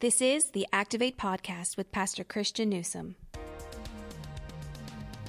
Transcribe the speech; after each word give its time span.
This 0.00 0.22
is 0.22 0.52
the 0.52 0.64
Activate 0.72 1.18
Podcast 1.18 1.76
with 1.76 1.90
Pastor 1.90 2.22
Christian 2.22 2.68
Newsom. 2.68 3.16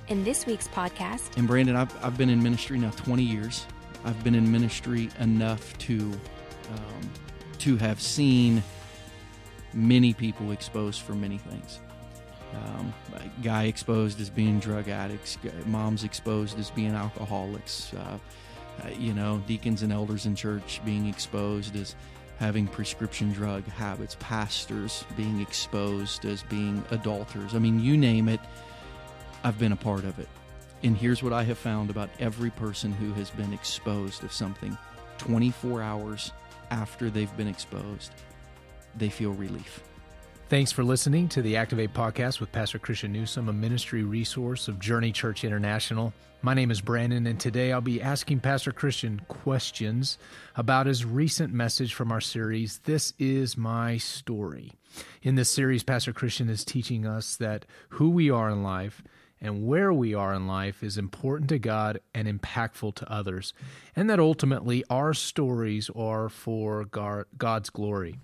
In 0.09 0.23
this 0.23 0.45
week's 0.45 0.67
podcast, 0.67 1.35
And 1.37 1.47
Brandon, 1.47 1.75
I've, 1.75 2.05
I've 2.05 2.19
been 2.19 2.29
in 2.29 2.43
ministry 2.43 2.77
now 2.77 2.91
20 2.91 3.23
years. 3.23 3.65
I've 4.05 4.23
been 4.23 4.35
in 4.35 4.51
ministry 4.51 5.09
enough 5.19 5.75
to 5.79 6.11
um, 6.71 7.09
to 7.57 7.77
have 7.77 7.99
seen 7.99 8.61
many 9.73 10.13
people 10.13 10.51
exposed 10.51 11.01
for 11.01 11.13
many 11.13 11.39
things. 11.39 11.79
Um, 12.53 12.93
guy 13.41 13.63
exposed 13.63 14.21
as 14.21 14.29
being 14.29 14.59
drug 14.59 14.87
addicts, 14.87 15.39
moms 15.65 16.03
exposed 16.03 16.59
as 16.59 16.69
being 16.69 16.91
alcoholics, 16.91 17.91
uh, 17.95 18.19
uh, 18.83 18.89
you 18.99 19.15
know, 19.15 19.41
deacons 19.47 19.81
and 19.81 19.91
elders 19.91 20.27
in 20.27 20.35
church 20.35 20.79
being 20.85 21.07
exposed 21.07 21.75
as 21.75 21.95
having 22.39 22.67
prescription 22.67 23.33
drug 23.33 23.65
habits, 23.67 24.15
pastors 24.19 25.03
being 25.17 25.41
exposed 25.41 26.23
as 26.23 26.41
being 26.43 26.83
adulterers. 26.89 27.53
I 27.53 27.59
mean, 27.59 27.79
you 27.81 27.97
name 27.97 28.29
it, 28.29 28.39
I've 29.43 29.59
been 29.59 29.73
a 29.73 29.77
part 29.77 30.05
of 30.05 30.17
it. 30.19 30.29
And 30.81 30.95
here's 30.95 31.21
what 31.21 31.33
I 31.33 31.43
have 31.43 31.57
found 31.57 31.89
about 31.89 32.09
every 32.19 32.49
person 32.51 32.93
who 32.93 33.11
has 33.13 33.29
been 33.29 33.51
exposed 33.51 34.23
of 34.23 34.31
something 34.31 34.77
24 35.17 35.81
hours 35.81 36.31
after 36.71 37.09
they've 37.09 37.35
been 37.35 37.49
exposed, 37.49 38.13
they 38.97 39.09
feel 39.09 39.33
relief. 39.33 39.83
Thanks 40.49 40.71
for 40.71 40.83
listening 40.83 41.29
to 41.29 41.43
the 41.43 41.57
Activate 41.57 41.93
Podcast 41.93 42.39
with 42.39 42.51
Pastor 42.51 42.79
Christian 42.79 43.13
Newsom, 43.13 43.49
a 43.49 43.53
ministry 43.53 44.01
resource 44.01 44.67
of 44.67 44.79
Journey 44.79 45.11
Church 45.11 45.43
International. 45.43 46.11
My 46.41 46.55
name 46.55 46.71
is 46.71 46.81
Brandon, 46.81 47.27
and 47.27 47.39
today 47.39 47.71
I'll 47.71 47.81
be 47.81 48.01
asking 48.01 48.39
Pastor 48.39 48.71
Christian 48.71 49.21
questions 49.27 50.17
about 50.55 50.87
his 50.87 51.05
recent 51.05 51.53
message 51.53 51.93
from 51.93 52.11
our 52.11 52.19
series, 52.19 52.79
This 52.85 53.13
Is 53.19 53.57
My 53.57 53.97
Story. 53.97 54.71
In 55.21 55.35
this 55.35 55.51
series, 55.51 55.83
Pastor 55.83 56.13
Christian 56.13 56.49
is 56.49 56.65
teaching 56.65 57.05
us 57.05 57.35
that 57.35 57.67
who 57.89 58.09
we 58.09 58.31
are 58.31 58.49
in 58.49 58.63
life 58.63 59.03
and 59.41 59.65
where 59.65 59.93
we 59.93 60.13
are 60.13 60.33
in 60.33 60.47
life 60.47 60.83
is 60.83 60.97
important 60.97 61.49
to 61.49 61.59
God 61.59 61.99
and 62.13 62.27
impactful 62.27 62.95
to 62.95 63.11
others, 63.11 63.53
and 63.95 64.09
that 64.09 64.19
ultimately 64.19 64.83
our 64.89 65.13
stories 65.13 65.89
are 65.95 66.29
for 66.29 66.85
God's 66.85 67.69
glory. 67.69 68.17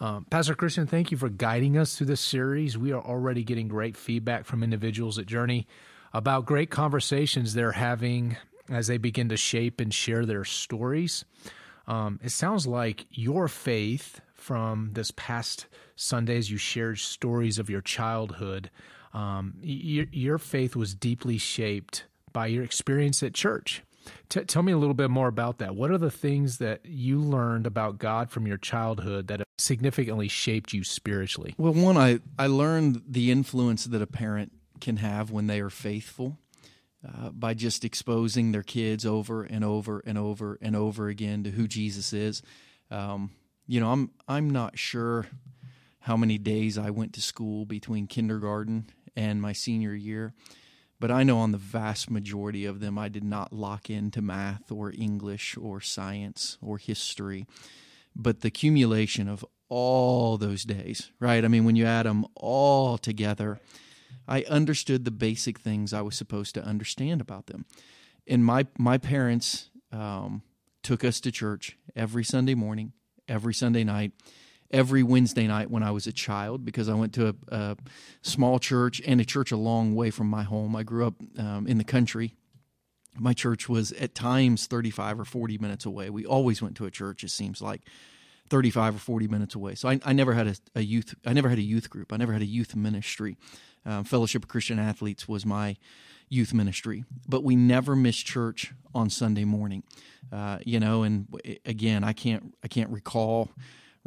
Um, 0.00 0.26
Pastor 0.30 0.54
Christian, 0.54 0.86
thank 0.86 1.10
you 1.10 1.16
for 1.16 1.28
guiding 1.28 1.78
us 1.78 1.96
through 1.96 2.08
this 2.08 2.20
series. 2.20 2.76
We 2.76 2.92
are 2.92 3.02
already 3.02 3.44
getting 3.44 3.68
great 3.68 3.96
feedback 3.96 4.44
from 4.44 4.62
individuals 4.62 5.18
at 5.18 5.26
Journey 5.26 5.66
about 6.12 6.46
great 6.46 6.70
conversations 6.70 7.54
they're 7.54 7.72
having 7.72 8.36
as 8.68 8.86
they 8.86 8.98
begin 8.98 9.28
to 9.28 9.36
shape 9.36 9.80
and 9.80 9.92
share 9.92 10.26
their 10.26 10.44
stories. 10.44 11.24
Um, 11.86 12.18
it 12.22 12.30
sounds 12.30 12.66
like 12.66 13.06
your 13.10 13.46
faith 13.46 14.20
from 14.34 14.90
this 14.94 15.12
past 15.16 15.66
Sundays, 15.94 16.50
you 16.50 16.56
shared 16.56 16.98
stories 16.98 17.58
of 17.58 17.70
your 17.70 17.80
childhood. 17.80 18.70
Um, 19.16 19.54
your, 19.62 20.06
your 20.12 20.38
faith 20.38 20.76
was 20.76 20.94
deeply 20.94 21.38
shaped 21.38 22.04
by 22.34 22.48
your 22.48 22.62
experience 22.62 23.22
at 23.22 23.32
church. 23.32 23.82
T- 24.28 24.44
tell 24.44 24.62
me 24.62 24.72
a 24.72 24.76
little 24.76 24.94
bit 24.94 25.08
more 25.08 25.26
about 25.26 25.56
that. 25.58 25.74
What 25.74 25.90
are 25.90 25.96
the 25.96 26.10
things 26.10 26.58
that 26.58 26.84
you 26.84 27.18
learned 27.18 27.66
about 27.66 27.98
God 27.98 28.30
from 28.30 28.46
your 28.46 28.58
childhood 28.58 29.28
that 29.28 29.40
have 29.40 29.46
significantly 29.56 30.28
shaped 30.28 30.74
you 30.74 30.84
spiritually? 30.84 31.54
Well, 31.56 31.72
one, 31.72 31.96
I, 31.96 32.20
I 32.38 32.46
learned 32.46 33.02
the 33.08 33.30
influence 33.30 33.86
that 33.86 34.02
a 34.02 34.06
parent 34.06 34.52
can 34.82 34.98
have 34.98 35.30
when 35.30 35.46
they 35.46 35.60
are 35.60 35.70
faithful 35.70 36.36
uh, 37.02 37.30
by 37.30 37.54
just 37.54 37.86
exposing 37.86 38.52
their 38.52 38.62
kids 38.62 39.06
over 39.06 39.44
and 39.44 39.64
over 39.64 40.02
and 40.04 40.18
over 40.18 40.58
and 40.60 40.76
over 40.76 41.08
again 41.08 41.42
to 41.44 41.50
who 41.50 41.66
Jesus 41.66 42.12
is. 42.12 42.42
Um, 42.90 43.30
you 43.66 43.80
know, 43.80 43.90
I'm 43.90 44.10
I'm 44.28 44.50
not 44.50 44.78
sure 44.78 45.26
how 46.00 46.16
many 46.16 46.36
days 46.36 46.76
I 46.76 46.90
went 46.90 47.14
to 47.14 47.22
school 47.22 47.64
between 47.64 48.06
kindergarten 48.06 48.86
and 49.16 49.40
my 49.40 49.52
senior 49.52 49.94
year, 49.94 50.34
but 51.00 51.10
I 51.10 51.22
know 51.22 51.38
on 51.38 51.52
the 51.52 51.58
vast 51.58 52.10
majority 52.10 52.64
of 52.64 52.80
them 52.80 52.98
I 52.98 53.08
did 53.08 53.24
not 53.24 53.52
lock 53.52 53.90
into 53.90 54.22
math 54.22 54.70
or 54.70 54.92
English 54.96 55.56
or 55.56 55.80
science 55.80 56.58
or 56.62 56.78
history. 56.78 57.46
But 58.14 58.40
the 58.40 58.48
accumulation 58.48 59.28
of 59.28 59.44
all 59.68 60.38
those 60.38 60.64
days, 60.64 61.10
right? 61.20 61.44
I 61.44 61.48
mean, 61.48 61.64
when 61.64 61.76
you 61.76 61.84
add 61.84 62.06
them 62.06 62.24
all 62.34 62.98
together, 62.98 63.60
I 64.28 64.42
understood 64.44 65.04
the 65.04 65.10
basic 65.10 65.58
things 65.58 65.92
I 65.92 66.02
was 66.02 66.16
supposed 66.16 66.54
to 66.54 66.64
understand 66.64 67.20
about 67.20 67.46
them. 67.46 67.66
And 68.26 68.44
my 68.44 68.66
my 68.78 68.98
parents 68.98 69.70
um, 69.92 70.42
took 70.82 71.04
us 71.04 71.20
to 71.20 71.32
church 71.32 71.76
every 71.94 72.24
Sunday 72.24 72.54
morning, 72.54 72.92
every 73.28 73.54
Sunday 73.54 73.84
night, 73.84 74.12
every 74.70 75.02
Wednesday 75.02 75.46
night 75.46 75.70
when 75.70 75.82
I 75.82 75.90
was 75.90 76.06
a 76.06 76.12
child, 76.12 76.64
because 76.64 76.88
I 76.88 76.94
went 76.94 77.12
to 77.14 77.28
a, 77.28 77.34
a 77.54 77.76
small 78.22 78.58
church 78.58 79.00
and 79.06 79.20
a 79.20 79.24
church 79.24 79.52
a 79.52 79.56
long 79.56 79.94
way 79.94 80.10
from 80.10 80.28
my 80.28 80.42
home. 80.42 80.74
I 80.76 80.82
grew 80.82 81.06
up 81.06 81.14
um, 81.38 81.66
in 81.66 81.78
the 81.78 81.84
country. 81.84 82.34
My 83.18 83.32
church 83.32 83.68
was 83.68 83.92
at 83.92 84.14
times 84.14 84.66
35 84.66 85.20
or 85.20 85.24
40 85.24 85.58
minutes 85.58 85.86
away. 85.86 86.10
We 86.10 86.26
always 86.26 86.60
went 86.60 86.76
to 86.76 86.84
a 86.86 86.90
church, 86.90 87.24
it 87.24 87.30
seems 87.30 87.62
like. 87.62 87.82
35 88.48 88.94
or 88.94 88.98
40 88.98 89.26
minutes 89.26 89.54
away. 89.56 89.74
So 89.74 89.88
I, 89.88 89.98
I 90.04 90.12
never 90.12 90.32
had 90.32 90.46
a, 90.46 90.54
a, 90.76 90.80
youth. 90.80 91.16
I 91.24 91.32
never 91.32 91.48
had 91.48 91.58
a 91.58 91.62
youth 91.62 91.90
group. 91.90 92.12
I 92.12 92.16
never 92.16 92.32
had 92.32 92.42
a 92.42 92.46
youth 92.46 92.76
ministry. 92.76 93.36
Um, 93.84 94.04
Fellowship 94.04 94.44
of 94.44 94.48
Christian 94.48 94.78
Athletes 94.78 95.26
was 95.26 95.44
my 95.44 95.76
youth 96.28 96.52
ministry, 96.52 97.04
but 97.28 97.44
we 97.44 97.56
never 97.56 97.94
missed 97.94 98.26
church 98.26 98.72
on 98.94 99.10
Sunday 99.10 99.44
morning. 99.44 99.82
Uh, 100.32 100.58
you 100.64 100.80
know, 100.80 101.02
and 101.02 101.26
again, 101.64 102.02
I 102.02 102.12
can't 102.12 102.54
I 102.64 102.68
can't 102.68 102.90
recall 102.90 103.50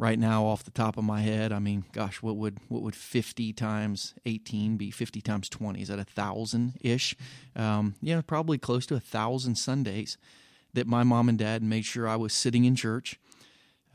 right 0.00 0.18
now 0.18 0.46
off 0.46 0.64
the 0.64 0.70
top 0.70 0.96
of 0.96 1.04
my 1.04 1.20
head. 1.20 1.52
I 1.52 1.58
mean, 1.58 1.84
gosh, 1.92 2.22
what 2.22 2.36
would 2.36 2.58
what 2.68 2.82
would 2.82 2.96
50 2.96 3.52
times 3.52 4.14
18 4.24 4.76
be? 4.76 4.90
50 4.90 5.20
times 5.20 5.48
20 5.48 5.82
is 5.82 5.88
that 5.88 5.98
a 5.98 6.04
thousand 6.04 6.74
ish? 6.80 7.14
Um, 7.54 7.94
yeah, 8.00 8.22
probably 8.26 8.56
close 8.56 8.86
to 8.86 8.94
a 8.94 9.00
thousand 9.00 9.56
Sundays 9.56 10.16
that 10.72 10.86
my 10.86 11.02
mom 11.02 11.28
and 11.28 11.38
dad 11.38 11.62
made 11.62 11.84
sure 11.84 12.08
I 12.08 12.16
was 12.16 12.32
sitting 12.32 12.64
in 12.64 12.74
church 12.76 13.18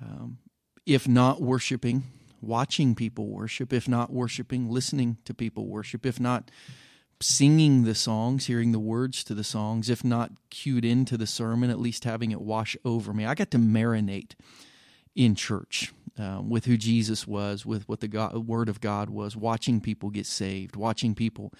um, 0.01 0.37
if 0.85 1.07
not 1.07 1.41
worshiping, 1.41 2.03
watching 2.41 2.93
people 2.93 3.27
worship, 3.27 3.73
if 3.73 3.87
not 3.87 4.13
worshiping, 4.13 4.69
listening 4.69 5.17
to 5.25 5.33
people 5.33 5.65
worship, 5.65 6.05
if 6.05 6.19
not 6.19 6.51
singing 7.21 7.83
the 7.83 7.95
songs, 7.95 8.45
hearing 8.45 8.71
the 8.71 8.79
words 8.79 9.23
to 9.23 9.33
the 9.33 9.43
songs, 9.43 9.89
if 9.89 10.03
not 10.03 10.31
cued 10.51 10.85
into 10.85 11.17
the 11.17 11.25
sermon, 11.25 11.69
at 11.69 11.79
least 11.79 12.03
having 12.03 12.31
it 12.31 12.41
wash 12.41 12.75
over 12.85 13.13
me. 13.13 13.25
I 13.25 13.33
got 13.33 13.49
to 13.51 13.57
marinate 13.57 14.33
in 15.15 15.33
church 15.33 15.93
uh, 16.19 16.41
with 16.41 16.65
who 16.65 16.77
Jesus 16.77 17.27
was, 17.27 17.65
with 17.65 17.87
what 17.89 17.99
the 17.99 18.07
God, 18.07 18.47
Word 18.47 18.69
of 18.69 18.81
God 18.81 19.09
was, 19.09 19.35
watching 19.35 19.81
people 19.81 20.09
get 20.09 20.25
saved, 20.25 20.75
watching 20.75 21.15
people 21.15 21.53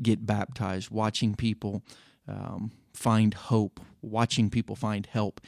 get 0.00 0.26
baptized, 0.26 0.90
watching 0.90 1.34
people 1.34 1.82
um, 2.28 2.72
find 2.92 3.34
hope, 3.34 3.80
watching 4.00 4.50
people 4.50 4.76
find 4.76 5.06
help. 5.06 5.40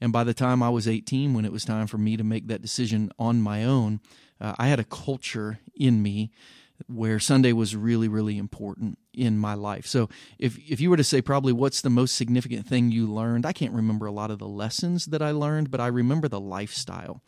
And 0.00 0.12
by 0.12 0.24
the 0.24 0.34
time 0.34 0.62
I 0.62 0.70
was 0.70 0.88
18, 0.88 1.34
when 1.34 1.44
it 1.44 1.52
was 1.52 1.64
time 1.64 1.86
for 1.86 1.98
me 1.98 2.16
to 2.16 2.24
make 2.24 2.48
that 2.48 2.62
decision 2.62 3.10
on 3.18 3.40
my 3.40 3.64
own, 3.64 4.00
uh, 4.40 4.54
I 4.58 4.68
had 4.68 4.80
a 4.80 4.84
culture 4.84 5.60
in 5.74 6.02
me 6.02 6.30
where 6.88 7.20
Sunday 7.20 7.52
was 7.52 7.76
really, 7.76 8.08
really 8.08 8.38
important 8.38 8.98
in 9.12 9.38
my 9.38 9.54
life. 9.54 9.86
So 9.86 10.08
if 10.38 10.58
if 10.58 10.80
you 10.80 10.90
were 10.90 10.96
to 10.96 11.04
say 11.04 11.22
probably 11.22 11.52
what's 11.52 11.80
the 11.80 11.90
most 11.90 12.16
significant 12.16 12.66
thing 12.66 12.90
you 12.90 13.06
learned, 13.06 13.46
I 13.46 13.52
can't 13.52 13.72
remember 13.72 14.06
a 14.06 14.12
lot 14.12 14.30
of 14.30 14.38
the 14.38 14.48
lessons 14.48 15.06
that 15.06 15.22
I 15.22 15.30
learned, 15.30 15.70
but 15.70 15.80
I 15.80 15.86
remember 15.86 16.28
the 16.28 16.40
lifestyle 16.40 17.22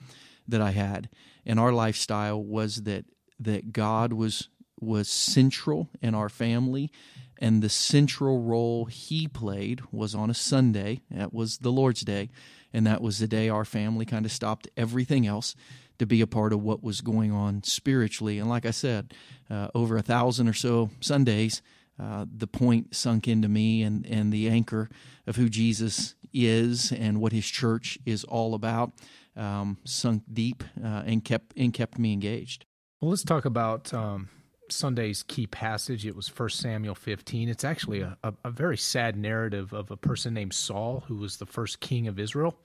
that 0.48 0.60
I 0.60 0.70
had. 0.70 1.08
And 1.46 1.58
our 1.58 1.72
lifestyle 1.72 2.42
was 2.42 2.82
that 2.82 3.04
that 3.40 3.72
God 3.72 4.12
was 4.12 4.48
was 4.80 5.08
central 5.08 5.88
in 6.02 6.14
our 6.14 6.28
family 6.28 6.90
and 7.38 7.62
the 7.62 7.68
central 7.68 8.40
role 8.40 8.86
he 8.86 9.26
played 9.28 9.82
was 9.90 10.14
on 10.14 10.30
a 10.30 10.34
Sunday. 10.34 11.02
That 11.10 11.32
was 11.32 11.58
the 11.58 11.72
Lord's 11.72 12.02
Day. 12.02 12.30
And 12.72 12.86
that 12.86 13.02
was 13.02 13.18
the 13.18 13.28
day 13.28 13.48
our 13.48 13.64
family 13.64 14.04
kind 14.04 14.24
of 14.24 14.32
stopped 14.32 14.68
everything 14.76 15.26
else 15.26 15.54
to 15.98 16.06
be 16.06 16.20
a 16.20 16.26
part 16.26 16.52
of 16.52 16.62
what 16.62 16.82
was 16.82 17.00
going 17.00 17.32
on 17.32 17.62
spiritually. 17.62 18.38
And 18.38 18.48
like 18.48 18.66
I 18.66 18.70
said, 18.72 19.14
uh, 19.48 19.68
over 19.74 19.96
a 19.96 20.02
thousand 20.02 20.48
or 20.48 20.54
so 20.54 20.90
Sundays, 21.00 21.62
uh, 22.00 22.26
the 22.34 22.48
point 22.48 22.96
sunk 22.96 23.28
into 23.28 23.48
me 23.48 23.82
and, 23.82 24.04
and 24.06 24.32
the 24.32 24.48
anchor 24.48 24.88
of 25.26 25.36
who 25.36 25.48
Jesus 25.48 26.14
is 26.32 26.90
and 26.90 27.20
what 27.20 27.32
his 27.32 27.46
church 27.46 27.98
is 28.04 28.24
all 28.24 28.54
about 28.54 28.92
um, 29.36 29.78
sunk 29.84 30.22
deep 30.32 30.62
uh, 30.82 31.02
and 31.06 31.24
kept 31.24 31.56
and 31.56 31.72
kept 31.72 31.98
me 31.98 32.12
engaged. 32.12 32.66
Well, 33.00 33.10
let's 33.10 33.24
talk 33.24 33.44
about 33.44 33.92
um, 33.92 34.28
Sunday's 34.70 35.22
key 35.22 35.46
passage. 35.46 36.06
It 36.06 36.16
was 36.16 36.28
1 36.28 36.48
Samuel 36.50 36.94
15. 36.94 37.48
It's 37.48 37.64
actually 37.64 38.00
a, 38.00 38.16
a, 38.22 38.32
a, 38.44 38.50
very 38.50 38.76
sad 38.76 39.16
narrative 39.16 39.72
of 39.72 39.90
a 39.90 39.96
person 39.96 40.34
named 40.34 40.54
Saul, 40.54 41.04
who 41.06 41.16
was 41.16 41.36
the 41.36 41.46
first 41.46 41.80
king 41.80 42.08
of 42.08 42.18
Israel. 42.18 42.56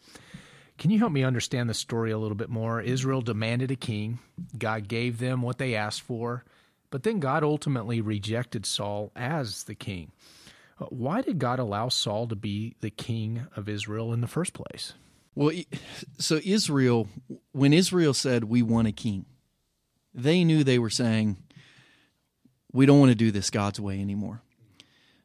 Can 0.77 0.91
you 0.91 0.99
help 0.99 1.11
me 1.11 1.23
understand 1.23 1.69
the 1.69 1.73
story 1.73 2.11
a 2.11 2.17
little 2.17 2.37
bit 2.37 2.49
more? 2.49 2.79
Israel 2.81 3.21
demanded 3.21 3.69
a 3.69 3.75
king, 3.75 4.19
God 4.57 4.87
gave 4.87 5.19
them 5.19 5.41
what 5.41 5.57
they 5.57 5.75
asked 5.75 6.01
for, 6.01 6.45
but 6.89 7.03
then 7.03 7.19
God 7.19 7.43
ultimately 7.43 7.99
rejected 7.99 8.65
Saul 8.65 9.11
as 9.15 9.63
the 9.65 9.75
king. 9.75 10.11
Uh, 10.79 10.85
why 10.85 11.21
did 11.21 11.37
God 11.37 11.59
allow 11.59 11.89
Saul 11.89 12.27
to 12.29 12.35
be 12.35 12.75
the 12.79 12.89
king 12.89 13.45
of 13.57 13.67
Israel 13.67 14.13
in 14.13 14.21
the 14.21 14.27
first 14.27 14.53
place? 14.53 14.93
Well, 15.39 15.53
so 16.17 16.41
Israel, 16.43 17.07
when 17.53 17.71
Israel 17.71 18.13
said, 18.13 18.43
We 18.43 18.61
want 18.61 18.89
a 18.89 18.91
king, 18.91 19.25
they 20.13 20.43
knew 20.43 20.65
they 20.65 20.79
were 20.79 20.89
saying, 20.89 21.37
we 22.73 22.85
don't 22.85 22.99
want 22.99 23.11
to 23.11 23.15
do 23.15 23.31
this 23.31 23.49
God's 23.49 23.79
way 23.79 24.01
anymore. 24.01 24.41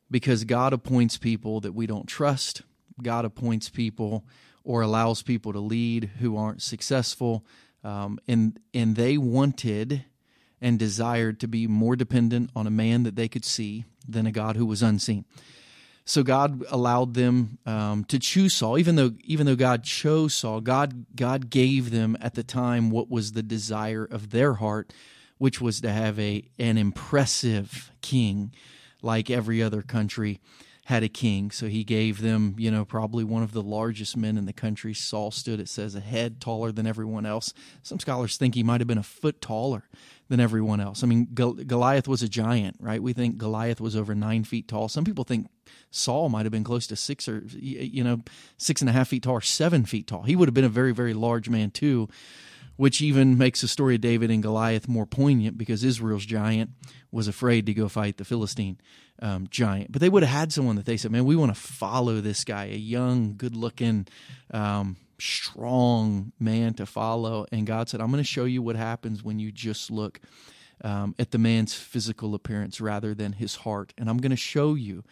Because 0.09 0.45
God 0.45 0.73
appoints 0.73 1.19
people 1.19 1.59
that 1.63 1.73
we 1.73 1.89
don't 1.89 2.07
trust. 2.07 2.63
God 3.03 3.25
appoints 3.25 3.69
people 3.69 4.25
or 4.63 4.83
allows 4.83 5.21
people 5.23 5.53
to 5.53 5.59
lead 5.59 6.13
who 6.21 6.37
aren't 6.37 6.63
successful. 6.63 7.45
Um, 7.83 8.21
and 8.29 8.61
and 8.73 8.95
they 8.95 9.19
wanted 9.19 10.05
and 10.61 10.79
desired 10.79 11.41
to 11.41 11.49
be 11.49 11.67
more 11.67 11.97
dependent 11.97 12.51
on 12.55 12.69
a 12.69 12.71
man 12.71 13.03
that 13.03 13.17
they 13.17 13.27
could 13.27 13.45
see 13.45 13.85
than 14.09 14.29
a 14.29 14.33
God 14.33 14.55
who 14.55 14.65
was 14.65 14.81
unseen. 14.81 15.25
So 16.07 16.23
God 16.23 16.65
allowed 16.69 17.15
them 17.15 17.59
um, 17.65 18.05
to 18.05 18.19
choose 18.19 18.53
Saul, 18.55 18.79
even 18.79 18.97
though 18.97 19.13
even 19.25 19.47
though 19.47 19.57
God 19.57 19.85
chose 19.85 20.35
Saul. 20.35 20.61
God 20.61 21.07
God 21.17 21.49
gave 21.49 21.91
them 21.91 22.17
at 22.21 22.35
the 22.35 22.43
time 22.43 22.91
what 22.91 23.11
was 23.11 23.33
the 23.33 23.43
desire 23.43 24.05
of 24.05 24.31
their 24.31 24.55
heart, 24.55 24.93
which 25.39 25.61
was 25.61 25.81
to 25.81 25.91
have 25.91 26.19
a 26.19 26.45
an 26.59 26.77
impressive 26.77 27.91
king, 28.03 28.53
like 29.01 29.31
every 29.31 29.63
other 29.63 29.81
country 29.81 30.41
had 30.85 31.03
a 31.03 31.09
king. 31.09 31.51
So 31.51 31.67
he 31.67 31.83
gave 31.83 32.21
them, 32.21 32.55
you 32.59 32.71
know, 32.71 32.85
probably 32.85 33.25
one 33.25 33.43
of 33.43 33.53
the 33.53 33.63
largest 33.63 34.17
men 34.17 34.37
in 34.37 34.45
the 34.45 34.53
country. 34.53 34.93
Saul 34.93 35.31
stood, 35.31 35.59
it 35.59 35.69
says, 35.69 35.95
a 35.95 36.01
head 36.01 36.41
taller 36.41 36.73
than 36.73 36.87
everyone 36.87 37.25
else. 37.25 37.55
Some 37.83 37.99
scholars 37.99 38.37
think 38.37 38.55
he 38.55 38.63
might 38.63 38.83
have 38.83 38.89
been 38.89 38.99
a 38.99 39.03
foot 39.03 39.41
taller 39.41 39.85
than 40.29 40.41
everyone 40.41 40.81
else. 40.81 41.03
I 41.03 41.07
mean, 41.07 41.29
Goliath 41.33 42.07
was 42.07 42.23
a 42.23 42.29
giant, 42.29 42.77
right? 42.81 43.03
We 43.03 43.15
think 43.15 43.39
Goliath 43.39 43.81
was 43.81 43.97
over 43.97 44.15
nine 44.15 44.45
feet 44.45 44.69
tall. 44.69 44.89
Some 44.89 45.05
people 45.05 45.25
think 45.25 45.49
Saul 45.91 46.29
might 46.29 46.45
have 46.45 46.53
been 46.53 46.65
close 46.65 46.87
to 46.89 46.97
six 46.97 47.29
or, 47.29 47.43
you 47.49 48.05
know, 48.05 48.21
six 48.59 48.83
and 48.83 48.91
a 48.91 48.93
half 48.93 49.09
feet 49.09 49.23
tall 49.23 49.35
or 49.35 49.41
seven 49.41 49.87
feet 49.87 50.07
tall. 50.07 50.23
He 50.25 50.37
would 50.37 50.49
have 50.49 50.55
been 50.55 50.65
a 50.65 50.69
very, 50.71 50.93
very 50.93 51.15
large 51.15 51.49
man, 51.49 51.71
too 51.71 52.09
which 52.77 53.01
even 53.01 53.39
makes 53.39 53.61
the 53.61 53.69
story 53.69 53.95
of 53.95 54.01
David 54.01 54.33
and 54.33 54.43
Goliath 54.43 54.89
more 54.89 55.07
poignant 55.07 55.57
because 55.57 55.85
Israel's 55.85 56.27
giant 56.27 56.71
was 57.13 57.29
afraid 57.29 57.67
to 57.67 57.75
go 57.75 57.89
fight 57.89 58.17
the 58.17 58.25
Philistine 58.25 58.79
um, 59.21 59.47
giant. 59.51 59.93
But 59.93 60.01
they 60.01 60.09
would 60.09 60.23
have 60.23 60.39
had 60.39 60.53
someone 60.53 60.77
that 60.77 60.87
they 60.87 60.97
said, 60.97 61.11
man, 61.11 61.25
we 61.25 61.37
want 61.37 61.55
to 61.55 61.61
follow 61.61 62.21
this 62.21 62.45
guy, 62.45 62.67
a 62.67 62.77
young, 62.77 63.37
good 63.37 63.57
looking, 63.57 64.07
um, 64.51 64.97
strong 65.19 66.33
man 66.39 66.75
to 66.75 66.87
follow. 66.87 67.47
And 67.53 67.67
God 67.67 67.89
said, 67.89 68.01
I'm 68.01 68.11
going 68.11 68.23
to 68.23 68.29
show 68.29 68.45
you 68.45 68.63
what 68.63 68.77
happens 68.77 69.23
when 69.23 69.39
you 69.39 69.53
just 69.53 69.91
look 69.91 70.21
um, 70.83 71.15
at 71.19 71.31
the 71.31 71.39
man's 71.39 71.75
physical 71.75 72.35
appearance 72.35 72.81
rather 72.81 73.15
than 73.15 73.35
his 73.35 73.57
heart. 73.57 73.95
And 73.97 74.11
I'm 74.11 74.19
going 74.19 74.31
to 74.31 74.37
show 74.37 74.75
you 74.75 75.05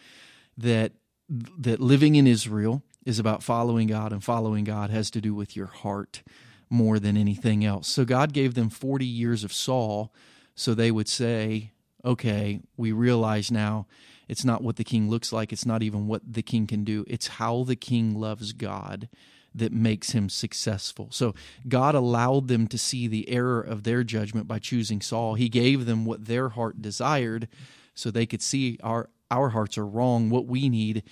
that 0.57 0.93
that 1.29 1.79
living 1.79 2.15
in 2.15 2.27
Israel 2.27 2.83
is 3.05 3.19
about 3.19 3.43
following 3.43 3.87
God, 3.87 4.11
and 4.11 4.23
following 4.23 4.63
God 4.63 4.89
has 4.89 5.09
to 5.11 5.21
do 5.21 5.33
with 5.33 5.55
your 5.55 5.67
heart 5.67 6.21
more 6.69 6.99
than 6.99 7.17
anything 7.17 7.65
else. 7.65 7.87
So 7.87 8.05
God 8.05 8.33
gave 8.33 8.53
them 8.53 8.69
40 8.69 9.05
years 9.05 9.43
of 9.43 9.53
Saul 9.53 10.13
so 10.55 10.73
they 10.73 10.91
would 10.91 11.09
say, 11.09 11.71
okay, 12.03 12.61
we 12.77 12.91
realize 12.91 13.51
now 13.51 13.87
it's 14.27 14.45
not 14.45 14.63
what 14.63 14.77
the 14.77 14.83
king 14.83 15.09
looks 15.09 15.31
like, 15.31 15.51
it's 15.51 15.65
not 15.65 15.83
even 15.83 16.07
what 16.07 16.21
the 16.25 16.41
king 16.41 16.67
can 16.67 16.83
do, 16.83 17.05
it's 17.07 17.27
how 17.27 17.63
the 17.63 17.75
king 17.75 18.15
loves 18.15 18.53
God 18.53 19.09
that 19.55 19.71
makes 19.71 20.11
him 20.11 20.29
successful. 20.29 21.09
So 21.11 21.35
God 21.67 21.93
allowed 21.93 22.47
them 22.47 22.67
to 22.67 22.77
see 22.77 23.07
the 23.07 23.29
error 23.29 23.61
of 23.61 23.83
their 23.83 24.03
judgment 24.03 24.47
by 24.47 24.59
choosing 24.59 24.99
Saul. 24.99 25.35
He 25.35 25.49
gave 25.49 25.85
them 25.85 26.05
what 26.05 26.25
their 26.25 26.49
heart 26.49 26.81
desired 26.81 27.47
so 27.93 28.09
they 28.09 28.25
could 28.25 28.41
see 28.41 28.79
our 28.83 29.09
our 29.29 29.49
hearts 29.49 29.77
are 29.77 29.85
wrong. 29.85 30.29
What 30.29 30.45
we 30.45 30.69
need 30.69 31.03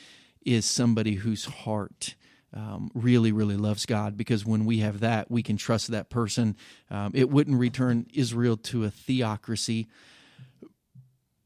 is 0.46 0.66
somebody 0.66 1.16
whose 1.16 1.46
heart 1.46 2.16
um, 2.54 2.92
really, 2.94 3.32
really 3.32 3.56
loves 3.56 3.86
God 3.86 4.18
because 4.18 4.46
when 4.46 4.66
we 4.66 4.80
have 4.80 5.00
that, 5.00 5.32
we 5.32 5.42
can 5.42 5.58
trust 5.58 5.88
that 5.90 6.10
person. 6.10 6.56
Um, 6.90 7.12
it 7.16 7.30
wouldn't 7.30 7.58
return 7.58 8.08
Israel 8.14 8.58
to 8.58 8.84
a 8.84 8.92
theocracy, 8.92 9.88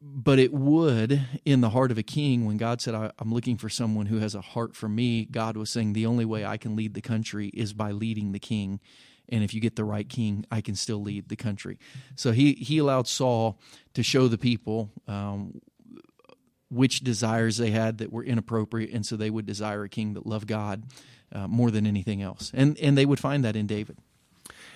but 0.07 0.37
it 0.37 0.53
would 0.53 1.25
in 1.45 1.61
the 1.61 1.71
heart 1.71 1.89
of 1.89 1.97
a 1.97 2.03
king 2.03 2.45
when 2.45 2.57
God 2.57 2.79
said, 2.79 2.93
I'm 2.93 3.33
looking 3.33 3.57
for 3.57 3.69
someone 3.69 4.05
who 4.05 4.19
has 4.19 4.35
a 4.35 4.41
heart 4.41 4.75
for 4.75 4.87
me. 4.87 5.25
God 5.25 5.57
was 5.57 5.71
saying, 5.71 5.93
The 5.93 6.05
only 6.05 6.25
way 6.25 6.45
I 6.45 6.57
can 6.57 6.75
lead 6.75 6.93
the 6.93 7.01
country 7.01 7.47
is 7.49 7.73
by 7.73 7.91
leading 7.91 8.31
the 8.31 8.39
king. 8.39 8.79
And 9.27 9.43
if 9.43 9.55
you 9.55 9.61
get 9.61 9.75
the 9.75 9.83
right 9.83 10.07
king, 10.07 10.45
I 10.51 10.61
can 10.61 10.75
still 10.75 11.01
lead 11.01 11.29
the 11.29 11.35
country. 11.35 11.79
So 12.15 12.31
he, 12.31 12.53
he 12.53 12.77
allowed 12.77 13.07
Saul 13.07 13.59
to 13.95 14.03
show 14.03 14.27
the 14.27 14.37
people 14.37 14.91
um, 15.07 15.59
which 16.69 16.99
desires 16.99 17.57
they 17.57 17.71
had 17.71 17.97
that 17.97 18.11
were 18.11 18.23
inappropriate, 18.23 18.91
and 18.91 19.03
so 19.03 19.15
they 19.15 19.31
would 19.31 19.47
desire 19.47 19.83
a 19.83 19.89
king 19.89 20.13
that 20.13 20.27
loved 20.27 20.47
God 20.47 20.83
uh, 21.31 21.47
more 21.47 21.71
than 21.71 21.87
anything 21.87 22.21
else, 22.21 22.51
and 22.53 22.77
and 22.79 22.97
they 22.97 23.05
would 23.05 23.19
find 23.19 23.43
that 23.43 23.55
in 23.55 23.65
David. 23.67 23.97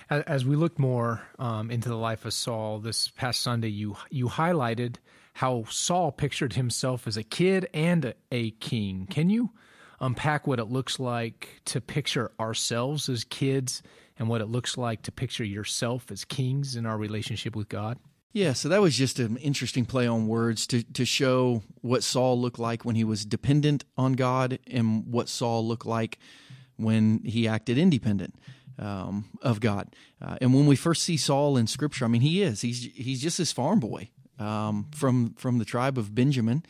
As 0.08 0.44
we 0.44 0.56
look 0.56 0.78
more 0.78 1.22
um, 1.38 1.70
into 1.70 1.88
the 1.88 1.96
life 1.96 2.24
of 2.24 2.32
Saul 2.32 2.80
this 2.80 3.08
past 3.08 3.40
Sunday, 3.40 3.68
you 3.68 3.96
you 4.10 4.28
highlighted 4.28 4.96
how 5.34 5.64
Saul 5.68 6.12
pictured 6.12 6.54
himself 6.54 7.06
as 7.06 7.16
a 7.16 7.22
kid 7.22 7.68
and 7.72 8.14
a, 8.30 8.50
king. 8.52 9.06
Can 9.08 9.30
you 9.30 9.50
unpack 10.00 10.46
what 10.46 10.58
it 10.58 10.66
looks 10.66 10.98
like 10.98 11.60
to 11.66 11.80
picture 11.80 12.32
ourselves 12.40 13.08
as 13.08 13.24
kids 13.24 13.82
and 14.18 14.28
what 14.28 14.40
it 14.40 14.46
looks 14.46 14.76
like 14.76 15.02
to 15.02 15.12
picture 15.12 15.44
yourself 15.44 16.10
as 16.10 16.24
kings 16.24 16.76
in 16.76 16.86
our 16.86 16.98
relationship 16.98 17.54
with 17.54 17.68
God? 17.68 17.98
Yeah, 18.32 18.52
so 18.52 18.68
that 18.68 18.80
was 18.80 18.96
just 18.96 19.18
an 19.18 19.36
interesting 19.38 19.84
play 19.84 20.06
on 20.06 20.28
words 20.28 20.66
to, 20.68 20.82
to 20.92 21.04
show 21.04 21.62
what 21.80 22.04
Saul 22.04 22.40
looked 22.40 22.60
like 22.60 22.84
when 22.84 22.94
he 22.94 23.02
was 23.02 23.24
dependent 23.24 23.84
on 23.96 24.12
God 24.12 24.60
and 24.68 25.04
what 25.06 25.28
Saul 25.28 25.66
looked 25.66 25.86
like 25.86 26.18
when 26.76 27.22
he 27.24 27.48
acted 27.48 27.76
independent 27.76 28.36
um, 28.78 29.24
of 29.42 29.60
God. 29.60 29.94
Uh, 30.22 30.36
and 30.40 30.54
when 30.54 30.66
we 30.66 30.76
first 30.76 31.02
see 31.02 31.16
Saul 31.16 31.56
in 31.56 31.66
Scripture, 31.66 32.04
I 32.04 32.08
mean, 32.08 32.22
he 32.22 32.42
is 32.42 32.60
he's 32.60 32.84
he's 32.94 33.20
just 33.20 33.38
this 33.38 33.52
farm 33.52 33.80
boy 33.80 34.10
um, 34.40 34.86
from 34.92 35.34
from 35.34 35.58
the 35.58 35.64
tribe 35.64 35.98
of 35.98 36.14
Benjamin, 36.14 36.64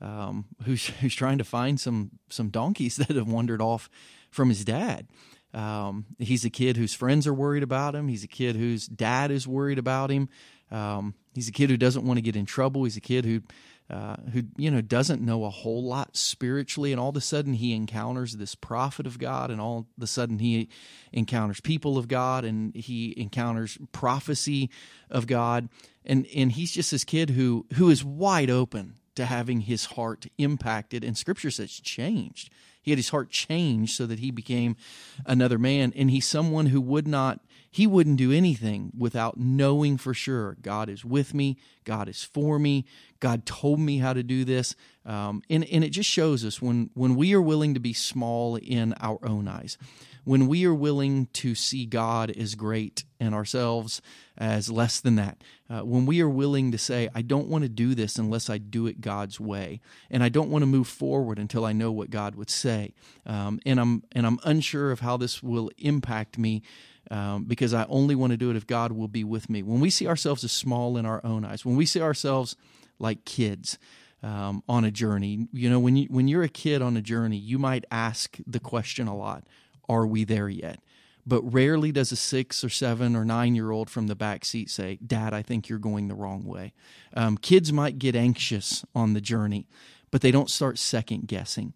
um, 0.00 0.44
who's 0.64 0.86
who's 1.00 1.14
trying 1.14 1.38
to 1.38 1.44
find 1.44 1.80
some 1.80 2.12
some 2.28 2.50
donkeys 2.50 2.96
that 2.96 3.10
have 3.10 3.28
wandered 3.28 3.60
off 3.60 3.90
from 4.30 4.48
his 4.48 4.64
dad. 4.64 5.08
Um, 5.52 6.06
he's 6.18 6.44
a 6.44 6.50
kid 6.50 6.76
whose 6.76 6.94
friends 6.94 7.26
are 7.26 7.34
worried 7.34 7.62
about 7.62 7.94
him. 7.94 8.08
He's 8.08 8.24
a 8.24 8.28
kid 8.28 8.56
whose 8.56 8.86
dad 8.86 9.30
is 9.30 9.46
worried 9.46 9.78
about 9.78 10.10
him. 10.10 10.28
Um, 10.70 11.14
he's 11.32 11.48
a 11.48 11.52
kid 11.52 11.70
who 11.70 11.76
doesn't 11.76 12.04
want 12.04 12.18
to 12.18 12.22
get 12.22 12.34
in 12.34 12.44
trouble. 12.44 12.82
He's 12.82 12.96
a 12.96 13.00
kid 13.00 13.24
who, 13.24 13.42
uh, 13.88 14.16
who 14.32 14.42
you 14.56 14.68
know, 14.68 14.80
doesn't 14.80 15.22
know 15.22 15.44
a 15.44 15.50
whole 15.50 15.84
lot 15.84 16.16
spiritually, 16.16 16.90
and 16.90 17.00
all 17.00 17.10
of 17.10 17.16
a 17.16 17.20
sudden 17.20 17.54
he 17.54 17.72
encounters 17.72 18.32
this 18.32 18.56
prophet 18.56 19.06
of 19.06 19.20
God, 19.20 19.52
and 19.52 19.60
all 19.60 19.86
of 19.96 20.02
a 20.02 20.08
sudden 20.08 20.40
he 20.40 20.68
encounters 21.12 21.60
people 21.60 21.96
of 21.96 22.08
God, 22.08 22.44
and 22.44 22.74
he 22.74 23.14
encounters 23.16 23.78
prophecy 23.92 24.70
of 25.08 25.28
God, 25.28 25.68
and 26.04 26.26
and 26.34 26.52
he's 26.52 26.72
just 26.72 26.90
this 26.90 27.04
kid 27.04 27.30
who 27.30 27.66
who 27.74 27.90
is 27.90 28.04
wide 28.04 28.50
open 28.50 28.94
to 29.14 29.24
having 29.26 29.60
his 29.60 29.86
heart 29.86 30.26
impacted, 30.38 31.04
and 31.04 31.16
Scripture 31.16 31.50
says 31.50 31.72
changed. 31.72 32.50
He 32.82 32.90
had 32.90 32.98
his 32.98 33.08
heart 33.08 33.30
changed 33.30 33.94
so 33.94 34.04
that 34.06 34.18
he 34.18 34.30
became 34.30 34.76
another 35.24 35.58
man, 35.58 35.92
and 35.96 36.10
he's 36.10 36.26
someone 36.26 36.66
who 36.66 36.80
would 36.80 37.08
not 37.08 37.40
he 37.74 37.88
wouldn't 37.88 38.18
do 38.18 38.30
anything 38.30 38.92
without 38.96 39.36
knowing 39.36 39.96
for 39.96 40.14
sure 40.14 40.56
God 40.62 40.88
is 40.88 41.04
with 41.04 41.34
me, 41.34 41.56
God 41.82 42.08
is 42.08 42.22
for 42.22 42.56
me, 42.56 42.84
God 43.18 43.44
told 43.46 43.80
me 43.80 43.98
how 43.98 44.12
to 44.12 44.22
do 44.22 44.44
this. 44.44 44.76
Um, 45.04 45.42
and, 45.50 45.64
and 45.64 45.82
it 45.82 45.90
just 45.90 46.08
shows 46.08 46.44
us 46.44 46.62
when, 46.62 46.90
when 46.94 47.16
we 47.16 47.34
are 47.34 47.42
willing 47.42 47.74
to 47.74 47.80
be 47.80 47.92
small 47.92 48.54
in 48.54 48.94
our 49.00 49.18
own 49.24 49.48
eyes, 49.48 49.76
when 50.24 50.46
we 50.46 50.64
are 50.66 50.74
willing 50.74 51.26
to 51.34 51.54
see 51.54 51.86
God 51.86 52.30
as 52.30 52.54
great 52.54 53.04
and 53.20 53.34
ourselves 53.34 54.02
as 54.36 54.70
less 54.70 55.00
than 55.00 55.16
that, 55.16 55.42
uh, 55.70 55.80
when 55.80 56.06
we 56.06 56.20
are 56.20 56.28
willing 56.28 56.72
to 56.72 56.78
say, 56.78 57.08
I 57.14 57.22
don't 57.22 57.48
want 57.48 57.62
to 57.62 57.68
do 57.68 57.94
this 57.94 58.16
unless 58.16 58.50
I 58.50 58.58
do 58.58 58.86
it 58.86 59.00
God's 59.00 59.38
way, 59.38 59.80
and 60.10 60.22
I 60.22 60.28
don't 60.28 60.50
want 60.50 60.62
to 60.62 60.66
move 60.66 60.88
forward 60.88 61.38
until 61.38 61.64
I 61.64 61.72
know 61.72 61.92
what 61.92 62.10
God 62.10 62.34
would 62.34 62.50
say, 62.50 62.94
um, 63.26 63.60
and 63.64 63.78
I'm 63.78 64.02
and 64.12 64.26
I'm 64.26 64.38
unsure 64.44 64.90
of 64.90 65.00
how 65.00 65.16
this 65.16 65.42
will 65.42 65.70
impact 65.78 66.38
me 66.38 66.62
um, 67.10 67.44
because 67.44 67.74
I 67.74 67.84
only 67.88 68.14
want 68.14 68.32
to 68.32 68.36
do 68.36 68.50
it 68.50 68.56
if 68.56 68.66
God 68.66 68.92
will 68.92 69.08
be 69.08 69.24
with 69.24 69.50
me. 69.50 69.62
When 69.62 69.80
we 69.80 69.90
see 69.90 70.06
ourselves 70.06 70.44
as 70.44 70.52
small 70.52 70.96
in 70.96 71.06
our 71.06 71.20
own 71.24 71.44
eyes, 71.44 71.64
when 71.64 71.76
we 71.76 71.86
see 71.86 72.00
ourselves 72.00 72.56
like 72.98 73.24
kids 73.24 73.78
um, 74.22 74.62
on 74.68 74.84
a 74.84 74.90
journey, 74.90 75.48
you 75.52 75.68
know, 75.68 75.78
when 75.78 75.96
you 75.96 76.06
when 76.10 76.28
you're 76.28 76.42
a 76.42 76.48
kid 76.48 76.82
on 76.82 76.96
a 76.96 77.02
journey, 77.02 77.36
you 77.36 77.58
might 77.58 77.84
ask 77.90 78.38
the 78.46 78.60
question 78.60 79.06
a 79.06 79.16
lot: 79.16 79.44
Are 79.88 80.06
we 80.06 80.24
there 80.24 80.48
yet? 80.48 80.80
But 81.26 81.42
rarely 81.42 81.90
does 81.90 82.12
a 82.12 82.16
six 82.16 82.62
or 82.62 82.68
seven 82.68 83.16
or 83.16 83.24
nine 83.24 83.54
year 83.54 83.70
old 83.70 83.88
from 83.88 84.08
the 84.08 84.14
back 84.14 84.44
seat 84.44 84.70
say, 84.70 84.98
Dad, 85.04 85.32
I 85.32 85.42
think 85.42 85.68
you're 85.68 85.78
going 85.78 86.08
the 86.08 86.14
wrong 86.14 86.44
way. 86.44 86.72
Um, 87.14 87.38
kids 87.38 87.72
might 87.72 87.98
get 87.98 88.14
anxious 88.14 88.84
on 88.94 89.14
the 89.14 89.20
journey, 89.22 89.66
but 90.10 90.20
they 90.20 90.30
don't 90.30 90.50
start 90.50 90.78
second 90.78 91.26
guessing. 91.26 91.72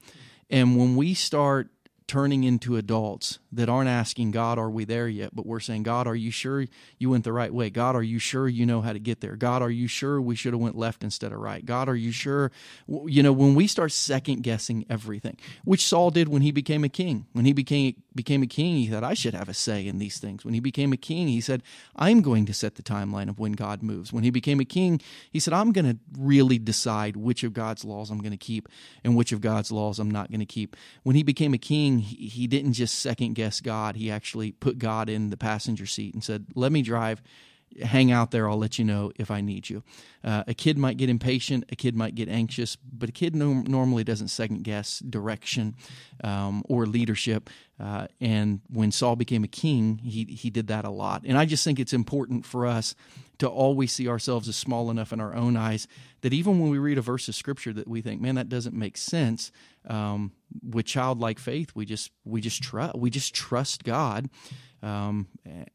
And 0.50 0.78
when 0.78 0.96
we 0.96 1.14
start 1.14 1.70
turning 2.08 2.42
into 2.42 2.76
adults 2.76 3.38
that 3.52 3.68
aren't 3.68 3.88
asking 3.88 4.30
God, 4.30 4.58
are 4.58 4.70
we 4.70 4.84
there 4.84 5.08
yet? 5.08 5.34
But 5.34 5.46
we're 5.46 5.60
saying, 5.60 5.84
God, 5.84 6.06
are 6.06 6.16
you 6.16 6.30
sure 6.30 6.64
you 6.98 7.10
went 7.10 7.24
the 7.24 7.32
right 7.32 7.52
way? 7.52 7.70
God, 7.70 7.94
are 7.94 8.02
you 8.02 8.18
sure 8.18 8.48
you 8.48 8.66
know 8.66 8.80
how 8.80 8.92
to 8.92 8.98
get 8.98 9.20
there? 9.20 9.36
God, 9.36 9.62
are 9.62 9.70
you 9.70 9.86
sure 9.86 10.20
we 10.20 10.34
should 10.34 10.54
have 10.54 10.60
went 10.60 10.76
left 10.76 11.04
instead 11.04 11.32
of 11.32 11.38
right? 11.38 11.64
God, 11.64 11.88
are 11.88 11.94
you 11.94 12.10
sure? 12.10 12.50
You 12.88 13.22
know, 13.22 13.32
when 13.32 13.54
we 13.54 13.66
start 13.66 13.92
second 13.92 14.42
guessing 14.42 14.86
everything, 14.88 15.36
which 15.64 15.86
Saul 15.86 16.10
did 16.10 16.28
when 16.28 16.42
he 16.42 16.50
became 16.50 16.82
a 16.82 16.88
king. 16.88 17.26
When 17.32 17.44
he 17.44 17.52
became 17.52 17.94
became 18.14 18.42
a 18.42 18.46
king, 18.46 18.76
he 18.78 18.88
thought, 18.88 19.04
I 19.04 19.14
should 19.14 19.34
have 19.34 19.48
a 19.48 19.54
say 19.54 19.86
in 19.86 19.98
these 19.98 20.18
things. 20.18 20.44
When 20.44 20.52
he 20.52 20.60
became 20.60 20.92
a 20.92 20.96
king, 20.96 21.28
he 21.28 21.40
said, 21.40 21.62
I'm 21.94 22.20
going 22.20 22.46
to 22.46 22.52
set 22.52 22.74
the 22.74 22.82
timeline 22.82 23.28
of 23.28 23.38
when 23.38 23.52
God 23.52 23.80
moves. 23.80 24.12
When 24.12 24.24
he 24.24 24.30
became 24.30 24.58
a 24.58 24.64
king, 24.64 25.00
he 25.30 25.38
said, 25.38 25.54
I'm 25.54 25.70
going 25.70 25.84
to 25.84 25.98
really 26.18 26.58
decide 26.58 27.16
which 27.16 27.44
of 27.44 27.52
God's 27.52 27.84
laws 27.84 28.10
I'm 28.10 28.18
going 28.18 28.32
to 28.32 28.36
keep 28.36 28.68
and 29.04 29.14
which 29.16 29.30
of 29.30 29.40
God's 29.40 29.70
laws 29.70 30.00
I'm 30.00 30.10
not 30.10 30.30
going 30.30 30.40
to 30.40 30.46
keep. 30.46 30.76
When 31.04 31.14
he 31.14 31.22
became 31.22 31.54
a 31.54 31.58
king, 31.58 31.97
he, 32.00 32.28
he 32.28 32.46
didn't 32.46 32.74
just 32.74 32.98
second 32.98 33.34
guess 33.34 33.60
God. 33.60 33.96
He 33.96 34.10
actually 34.10 34.52
put 34.52 34.78
God 34.78 35.08
in 35.08 35.30
the 35.30 35.36
passenger 35.36 35.86
seat 35.86 36.14
and 36.14 36.22
said, 36.22 36.46
Let 36.54 36.72
me 36.72 36.82
drive 36.82 37.22
hang 37.82 38.10
out 38.10 38.30
there. 38.30 38.48
I'll 38.48 38.58
let 38.58 38.78
you 38.78 38.84
know 38.84 39.12
if 39.16 39.30
I 39.30 39.40
need 39.40 39.68
you. 39.68 39.82
Uh, 40.24 40.44
a 40.46 40.54
kid 40.54 40.76
might 40.76 40.96
get 40.96 41.08
impatient, 41.08 41.64
a 41.70 41.76
kid 41.76 41.94
might 41.94 42.14
get 42.14 42.28
anxious, 42.28 42.76
but 42.76 43.08
a 43.08 43.12
kid 43.12 43.36
no- 43.36 43.62
normally 43.66 44.04
doesn't 44.04 44.28
second 44.28 44.64
guess 44.64 44.98
direction 45.00 45.76
um, 46.24 46.62
or 46.68 46.86
leadership. 46.86 47.50
Uh, 47.78 48.08
and 48.20 48.60
when 48.68 48.90
Saul 48.90 49.14
became 49.16 49.44
a 49.44 49.48
king, 49.48 49.98
he 49.98 50.24
he 50.24 50.50
did 50.50 50.66
that 50.66 50.84
a 50.84 50.90
lot. 50.90 51.22
And 51.24 51.38
I 51.38 51.44
just 51.44 51.62
think 51.62 51.78
it's 51.78 51.92
important 51.92 52.44
for 52.44 52.66
us 52.66 52.94
to 53.38 53.46
always 53.46 53.92
see 53.92 54.08
ourselves 54.08 54.48
as 54.48 54.56
small 54.56 54.90
enough 54.90 55.12
in 55.12 55.20
our 55.20 55.34
own 55.34 55.56
eyes 55.56 55.86
that 56.22 56.32
even 56.32 56.58
when 56.58 56.70
we 56.70 56.78
read 56.78 56.98
a 56.98 57.02
verse 57.02 57.28
of 57.28 57.36
scripture 57.36 57.72
that 57.72 57.86
we 57.86 58.00
think, 58.00 58.20
man, 58.20 58.34
that 58.34 58.48
doesn't 58.48 58.74
make 58.74 58.96
sense. 58.96 59.52
Um, 59.86 60.32
with 60.68 60.86
childlike 60.86 61.38
faith, 61.38 61.70
we 61.74 61.86
just 61.86 62.10
we 62.24 62.40
just 62.40 62.62
trust 62.62 62.96
we 62.96 63.10
just 63.10 63.34
trust 63.34 63.84
God, 63.84 64.28
um, 64.82 65.28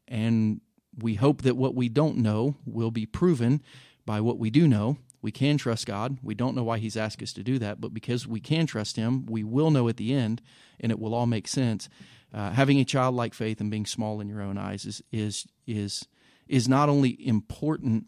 and 0.06 0.60
we 0.98 1.14
hope 1.14 1.42
that 1.42 1.56
what 1.56 1.74
we 1.74 1.88
don't 1.88 2.16
know 2.16 2.56
will 2.64 2.90
be 2.90 3.06
proven 3.06 3.62
by 4.06 4.20
what 4.20 4.38
we 4.38 4.50
do 4.50 4.68
know. 4.68 4.98
We 5.22 5.32
can 5.32 5.56
trust 5.56 5.86
God. 5.86 6.18
We 6.22 6.34
don't 6.34 6.54
know 6.54 6.64
why 6.64 6.78
He's 6.78 6.96
asked 6.96 7.22
us 7.22 7.32
to 7.34 7.42
do 7.42 7.58
that, 7.58 7.80
but 7.80 7.94
because 7.94 8.26
we 8.26 8.40
can 8.40 8.66
trust 8.66 8.96
Him, 8.96 9.24
we 9.26 9.42
will 9.42 9.70
know 9.70 9.88
at 9.88 9.96
the 9.96 10.12
end, 10.12 10.42
and 10.78 10.92
it 10.92 10.98
will 10.98 11.14
all 11.14 11.26
make 11.26 11.48
sense. 11.48 11.88
Uh, 12.32 12.50
having 12.50 12.78
a 12.78 12.84
childlike 12.84 13.32
faith 13.32 13.60
and 13.60 13.70
being 13.70 13.86
small 13.86 14.20
in 14.20 14.28
your 14.28 14.42
own 14.42 14.58
eyes 14.58 14.84
is 14.84 15.02
is 15.12 15.46
is 15.66 16.06
is 16.46 16.68
not 16.68 16.88
only 16.88 17.26
important 17.26 18.06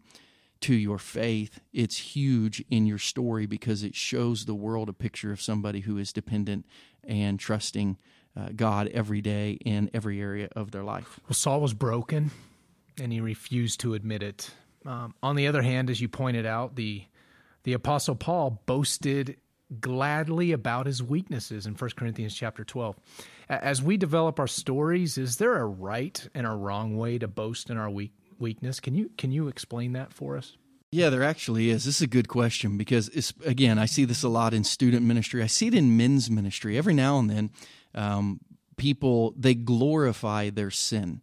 to 0.59 0.75
your 0.75 0.97
faith, 0.97 1.59
it's 1.71 1.97
huge 2.15 2.63
in 2.69 2.85
your 2.85 2.97
story 2.97 3.45
because 3.45 3.83
it 3.83 3.95
shows 3.95 4.45
the 4.45 4.55
world 4.55 4.89
a 4.89 4.93
picture 4.93 5.31
of 5.31 5.41
somebody 5.41 5.81
who 5.81 5.97
is 5.97 6.11
dependent 6.11 6.65
and 7.03 7.39
trusting 7.39 7.97
uh, 8.35 8.49
God 8.55 8.87
every 8.89 9.21
day 9.21 9.53
in 9.65 9.89
every 9.93 10.19
area 10.19 10.49
of 10.55 10.71
their 10.71 10.83
life. 10.83 11.19
Well, 11.27 11.33
Saul 11.35 11.61
was 11.61 11.73
broken 11.73 12.31
and 13.01 13.11
he 13.11 13.19
refused 13.19 13.79
to 13.81 13.93
admit 13.93 14.23
it. 14.23 14.51
Um, 14.85 15.13
on 15.21 15.35
the 15.35 15.47
other 15.47 15.61
hand, 15.61 15.89
as 15.89 15.99
you 16.01 16.07
pointed 16.07 16.45
out, 16.45 16.75
the 16.75 17.03
the 17.63 17.73
apostle 17.73 18.15
Paul 18.15 18.61
boasted 18.65 19.37
gladly 19.81 20.53
about 20.53 20.85
his 20.85 21.03
weaknesses 21.03 21.65
in 21.65 21.73
1 21.73 21.89
Corinthians 21.97 22.33
chapter 22.33 22.63
12. 22.63 22.95
As 23.49 23.81
we 23.81 23.97
develop 23.97 24.39
our 24.39 24.47
stories, 24.47 25.17
is 25.17 25.35
there 25.35 25.57
a 25.57 25.65
right 25.65 26.29
and 26.33 26.47
a 26.47 26.51
wrong 26.51 26.95
way 26.95 27.17
to 27.17 27.27
boast 27.27 27.69
in 27.69 27.77
our 27.77 27.89
weak, 27.89 28.13
weakness? 28.39 28.79
Can 28.79 28.95
you 28.95 29.09
can 29.17 29.31
you 29.31 29.47
explain 29.47 29.93
that 29.93 30.13
for 30.13 30.37
us? 30.37 30.55
Yeah, 30.91 31.09
there 31.09 31.23
actually 31.23 31.69
is. 31.69 31.83
This 31.83 31.97
is 31.97 32.01
a 32.01 32.07
good 32.07 32.29
question 32.29 32.77
because, 32.77 33.09
it's, 33.09 33.33
again, 33.45 33.77
I 33.77 33.85
see 33.85 34.05
this 34.05 34.23
a 34.23 34.29
lot 34.29 34.53
in 34.53 34.63
student 34.63 35.05
ministry. 35.05 35.43
I 35.43 35.47
see 35.47 35.67
it 35.67 35.75
in 35.75 35.97
men's 35.97 36.31
ministry. 36.31 36.77
Every 36.77 36.93
now 36.93 37.19
and 37.19 37.29
then, 37.29 37.51
um, 37.93 38.39
people 38.77 39.33
they 39.37 39.53
glorify 39.53 40.49
their 40.49 40.71
sin 40.71 41.21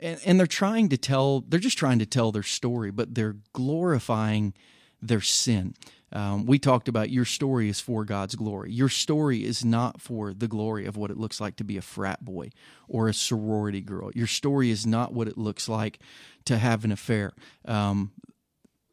and, 0.00 0.20
and 0.24 0.38
they're 0.38 0.46
trying 0.46 0.88
to 0.90 0.96
tell 0.96 1.40
they're 1.40 1.60
just 1.60 1.78
trying 1.78 1.98
to 1.98 2.06
tell 2.06 2.32
their 2.32 2.42
story 2.42 2.90
but 2.90 3.14
they're 3.14 3.36
glorifying 3.52 4.54
their 5.02 5.20
sin. 5.20 5.74
Um, 6.12 6.46
we 6.46 6.58
talked 6.58 6.88
about 6.88 7.10
your 7.10 7.24
story 7.24 7.68
is 7.68 7.80
for 7.80 8.04
god's 8.04 8.34
glory. 8.34 8.72
Your 8.72 8.88
story 8.88 9.44
is 9.44 9.64
not 9.64 10.00
for 10.00 10.32
the 10.32 10.48
glory 10.48 10.86
of 10.86 10.96
what 10.96 11.10
it 11.10 11.18
looks 11.18 11.40
like 11.40 11.56
to 11.56 11.64
be 11.64 11.76
a 11.76 11.82
frat 11.82 12.24
boy 12.24 12.50
or 12.88 13.08
a 13.08 13.14
sorority 13.14 13.80
girl. 13.80 14.10
Your 14.14 14.26
story 14.26 14.70
is 14.70 14.86
not 14.86 15.12
what 15.12 15.28
it 15.28 15.36
looks 15.36 15.68
like 15.68 15.98
to 16.44 16.58
have 16.58 16.84
an 16.84 16.92
affair. 16.92 17.32
Um, 17.64 18.12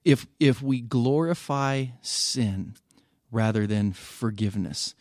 if 0.04 0.26
if 0.40 0.62
we 0.62 0.82
glorify 0.82 1.86
sin 2.02 2.76
rather 3.32 3.66
than 3.68 3.94
forgiveness 3.94 4.96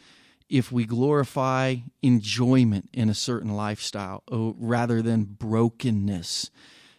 if 0.53 0.71
we 0.71 0.85
glorify 0.85 1.77
enjoyment 2.03 2.91
in 2.93 3.09
a 3.09 3.15
certain 3.15 3.57
lifestyle 3.57 4.23
oh, 4.31 4.55
rather 4.59 5.01
than 5.01 5.25
brokenness 5.25 6.51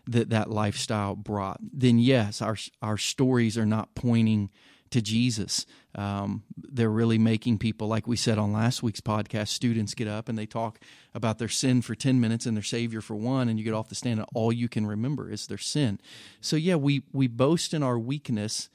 that 0.07 0.31
that 0.31 0.49
lifestyle 0.49 1.15
brought, 1.15 1.59
then 1.61 1.99
yes, 1.99 2.41
our 2.41 2.57
our 2.81 2.97
stories 2.97 3.55
are 3.55 3.65
not 3.65 3.93
pointing 3.93 4.49
to 4.89 5.03
Jesus. 5.03 5.67
Um, 5.95 6.43
they're 6.57 6.89
really 6.89 7.19
making 7.19 7.59
people, 7.59 7.87
like 7.87 8.07
we 8.07 8.15
said 8.15 8.39
on 8.39 8.51
last 8.51 8.81
week's 8.81 9.01
podcast, 9.01 9.49
students 9.49 9.93
get 9.93 10.07
up 10.07 10.29
and 10.29 10.37
they 10.37 10.47
talk 10.47 10.79
about 11.13 11.37
their 11.37 11.47
sin 11.47 11.83
for 11.83 11.93
10 11.93 12.19
minutes 12.19 12.47
and 12.47 12.57
their 12.57 12.63
Savior 12.63 13.01
for 13.01 13.15
one, 13.15 13.49
and 13.49 13.59
you 13.59 13.65
get 13.65 13.73
off 13.73 13.89
the 13.89 13.95
stand 13.95 14.19
and 14.19 14.29
all 14.33 14.51
you 14.51 14.67
can 14.67 14.85
remember 14.85 15.31
is 15.31 15.47
their 15.47 15.57
sin. 15.57 15.99
So, 16.41 16.55
yeah, 16.55 16.75
we, 16.75 17.03
we 17.11 17.27
boast 17.27 17.73
in 17.73 17.81
our 17.81 17.97
weakness 17.97 18.69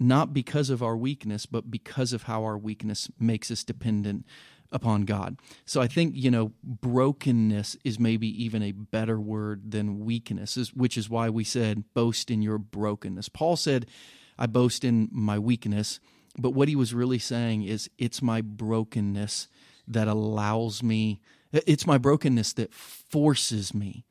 not 0.00 0.32
because 0.32 0.70
of 0.70 0.82
our 0.82 0.96
weakness, 0.96 1.46
but 1.46 1.70
because 1.70 2.12
of 2.12 2.24
how 2.24 2.42
our 2.42 2.56
weakness 2.56 3.08
makes 3.20 3.50
us 3.50 3.62
dependent 3.62 4.26
upon 4.72 5.02
God. 5.02 5.38
So 5.66 5.80
I 5.80 5.88
think, 5.88 6.14
you 6.16 6.30
know, 6.30 6.52
brokenness 6.64 7.76
is 7.84 7.98
maybe 7.98 8.28
even 8.42 8.62
a 8.62 8.72
better 8.72 9.20
word 9.20 9.72
than 9.72 10.04
weakness, 10.04 10.72
which 10.72 10.96
is 10.96 11.10
why 11.10 11.28
we 11.28 11.44
said 11.44 11.84
boast 11.92 12.30
in 12.30 12.40
your 12.40 12.58
brokenness. 12.58 13.28
Paul 13.28 13.56
said, 13.56 13.86
I 14.38 14.46
boast 14.46 14.84
in 14.84 15.08
my 15.12 15.38
weakness, 15.38 16.00
but 16.38 16.54
what 16.54 16.68
he 16.68 16.76
was 16.76 16.94
really 16.94 17.18
saying 17.18 17.64
is 17.64 17.90
it's 17.98 18.22
my 18.22 18.40
brokenness 18.40 19.48
that 19.86 20.08
allows 20.08 20.82
me, 20.82 21.20
it's 21.52 21.86
my 21.86 21.98
brokenness 21.98 22.54
that 22.54 22.72
forces 22.72 23.74
me 23.74 24.04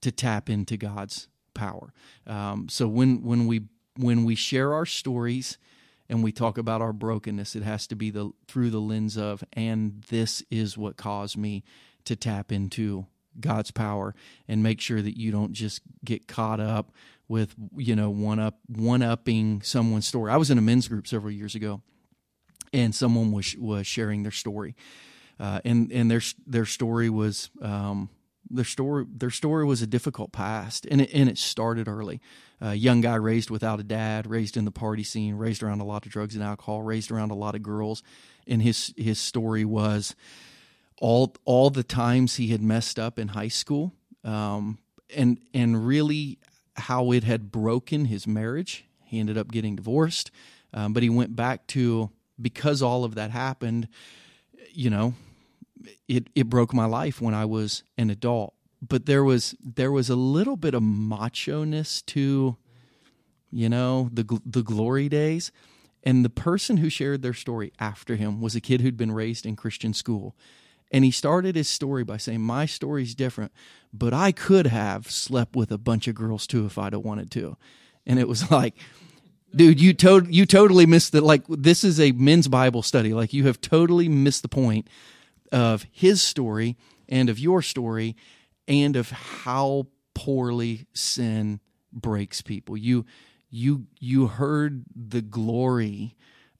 to 0.00 0.12
tap 0.12 0.48
into 0.48 0.76
God's 0.76 1.28
power. 1.54 1.92
Um, 2.26 2.68
so 2.68 2.86
when 2.88 3.22
when 3.22 3.46
we 3.46 3.62
when 3.96 4.24
we 4.24 4.34
share 4.34 4.72
our 4.72 4.86
stories 4.86 5.58
and 6.08 6.22
we 6.22 6.32
talk 6.32 6.58
about 6.58 6.82
our 6.82 6.92
brokenness, 6.92 7.56
it 7.56 7.62
has 7.62 7.86
to 7.88 7.96
be 7.96 8.10
the 8.10 8.30
through 8.46 8.70
the 8.70 8.80
lens 8.80 9.16
of, 9.16 9.42
and 9.52 10.02
this 10.08 10.42
is 10.50 10.76
what 10.76 10.96
caused 10.96 11.36
me 11.36 11.64
to 12.04 12.16
tap 12.16 12.52
into 12.52 13.06
God's 13.40 13.70
power 13.70 14.14
and 14.46 14.62
make 14.62 14.80
sure 14.80 15.00
that 15.00 15.18
you 15.18 15.32
don't 15.32 15.52
just 15.52 15.80
get 16.04 16.28
caught 16.28 16.60
up 16.60 16.92
with 17.28 17.54
you 17.76 17.96
know 17.96 18.10
one 18.10 18.38
up 18.38 18.58
one 18.68 19.02
upping 19.02 19.62
someone's 19.62 20.06
story. 20.06 20.30
I 20.30 20.36
was 20.36 20.50
in 20.50 20.58
a 20.58 20.62
men's 20.62 20.88
group 20.88 21.06
several 21.06 21.32
years 21.32 21.54
ago, 21.54 21.82
and 22.72 22.94
someone 22.94 23.32
was 23.32 23.56
was 23.56 23.86
sharing 23.86 24.22
their 24.22 24.32
story, 24.32 24.76
uh, 25.40 25.60
and 25.64 25.90
and 25.90 26.10
their 26.10 26.20
their 26.46 26.66
story 26.66 27.08
was 27.08 27.50
um, 27.62 28.10
their 28.54 28.64
story 28.64 29.04
their 29.08 29.30
story 29.30 29.64
was 29.64 29.82
a 29.82 29.86
difficult 29.86 30.32
past, 30.32 30.86
and 30.90 31.00
it, 31.00 31.10
and 31.12 31.28
it 31.28 31.38
started 31.38 31.88
early 31.88 32.20
a 32.64 32.74
young 32.74 33.00
guy 33.00 33.16
raised 33.16 33.50
without 33.50 33.80
a 33.80 33.82
dad, 33.82 34.26
raised 34.26 34.56
in 34.56 34.64
the 34.64 34.70
party 34.70 35.02
scene, 35.02 35.34
raised 35.34 35.62
around 35.62 35.80
a 35.80 35.84
lot 35.84 36.06
of 36.06 36.12
drugs 36.12 36.34
and 36.34 36.42
alcohol, 36.42 36.82
raised 36.82 37.10
around 37.10 37.30
a 37.30 37.34
lot 37.34 37.54
of 37.54 37.62
girls, 37.62 38.02
and 38.46 38.62
his 38.62 38.94
his 38.96 39.18
story 39.18 39.64
was 39.64 40.14
all 40.98 41.34
all 41.44 41.70
the 41.70 41.82
times 41.82 42.36
he 42.36 42.48
had 42.48 42.62
messed 42.62 42.98
up 42.98 43.18
in 43.18 43.28
high 43.28 43.48
school, 43.48 43.92
um, 44.24 44.78
and 45.14 45.38
and 45.52 45.86
really 45.86 46.38
how 46.76 47.12
it 47.12 47.24
had 47.24 47.52
broken 47.52 48.06
his 48.06 48.26
marriage. 48.26 48.84
He 49.04 49.20
ended 49.20 49.36
up 49.36 49.50
getting 49.50 49.76
divorced, 49.76 50.30
um, 50.72 50.92
but 50.92 51.02
he 51.02 51.10
went 51.10 51.36
back 51.36 51.66
to 51.68 52.10
because 52.40 52.82
all 52.82 53.04
of 53.04 53.16
that 53.16 53.30
happened. 53.30 53.88
You 54.72 54.90
know, 54.90 55.14
it 56.08 56.28
it 56.34 56.48
broke 56.48 56.74
my 56.74 56.86
life 56.86 57.20
when 57.20 57.34
I 57.34 57.44
was 57.44 57.82
an 57.98 58.10
adult. 58.10 58.54
But 58.86 59.06
there 59.06 59.24
was 59.24 59.54
there 59.62 59.92
was 59.92 60.10
a 60.10 60.16
little 60.16 60.56
bit 60.56 60.74
of 60.74 60.82
macho 60.82 61.64
ness 61.64 62.02
to 62.02 62.56
you 63.50 63.68
know 63.68 64.08
the 64.12 64.40
the 64.44 64.62
glory 64.62 65.08
days. 65.08 65.52
And 66.06 66.22
the 66.24 66.30
person 66.30 66.76
who 66.78 66.90
shared 66.90 67.22
their 67.22 67.32
story 67.32 67.72
after 67.80 68.16
him 68.16 68.42
was 68.42 68.54
a 68.54 68.60
kid 68.60 68.82
who'd 68.82 68.96
been 68.96 69.12
raised 69.12 69.46
in 69.46 69.56
Christian 69.56 69.94
school. 69.94 70.36
And 70.92 71.02
he 71.02 71.10
started 71.10 71.56
his 71.56 71.68
story 71.68 72.04
by 72.04 72.18
saying 72.18 72.42
my 72.42 72.66
story's 72.66 73.14
different 73.14 73.52
but 73.94 74.12
I 74.12 74.32
could 74.32 74.66
have 74.66 75.10
slept 75.10 75.54
with 75.54 75.70
a 75.70 75.78
bunch 75.78 76.08
of 76.08 76.16
girls 76.16 76.46
too 76.46 76.66
if 76.66 76.76
I'd 76.76 76.92
have 76.92 77.02
wanted 77.02 77.30
to. 77.32 77.56
And 78.04 78.18
it 78.18 78.28
was 78.28 78.50
like 78.52 78.74
dude 79.54 79.80
you 79.80 79.94
to- 79.94 80.26
you 80.28 80.46
totally 80.46 80.84
missed 80.84 81.12
the 81.12 81.20
like 81.20 81.44
this 81.48 81.84
is 81.84 82.00
a 82.00 82.12
men's 82.12 82.48
bible 82.48 82.82
study. 82.82 83.14
Like 83.14 83.32
you 83.32 83.46
have 83.46 83.60
totally 83.60 84.08
missed 84.08 84.42
the 84.42 84.48
point 84.48 84.88
of 85.54 85.86
his 85.90 86.20
story 86.20 86.76
and 87.08 87.30
of 87.30 87.38
your 87.38 87.62
story 87.62 88.16
and 88.66 88.96
of 88.96 89.10
how 89.10 89.86
poorly 90.14 90.86
sin 90.92 91.60
breaks 91.92 92.42
people. 92.42 92.76
You 92.76 93.06
you 93.48 93.86
you 94.00 94.26
heard 94.26 94.84
the 94.94 95.22
glory 95.22 96.16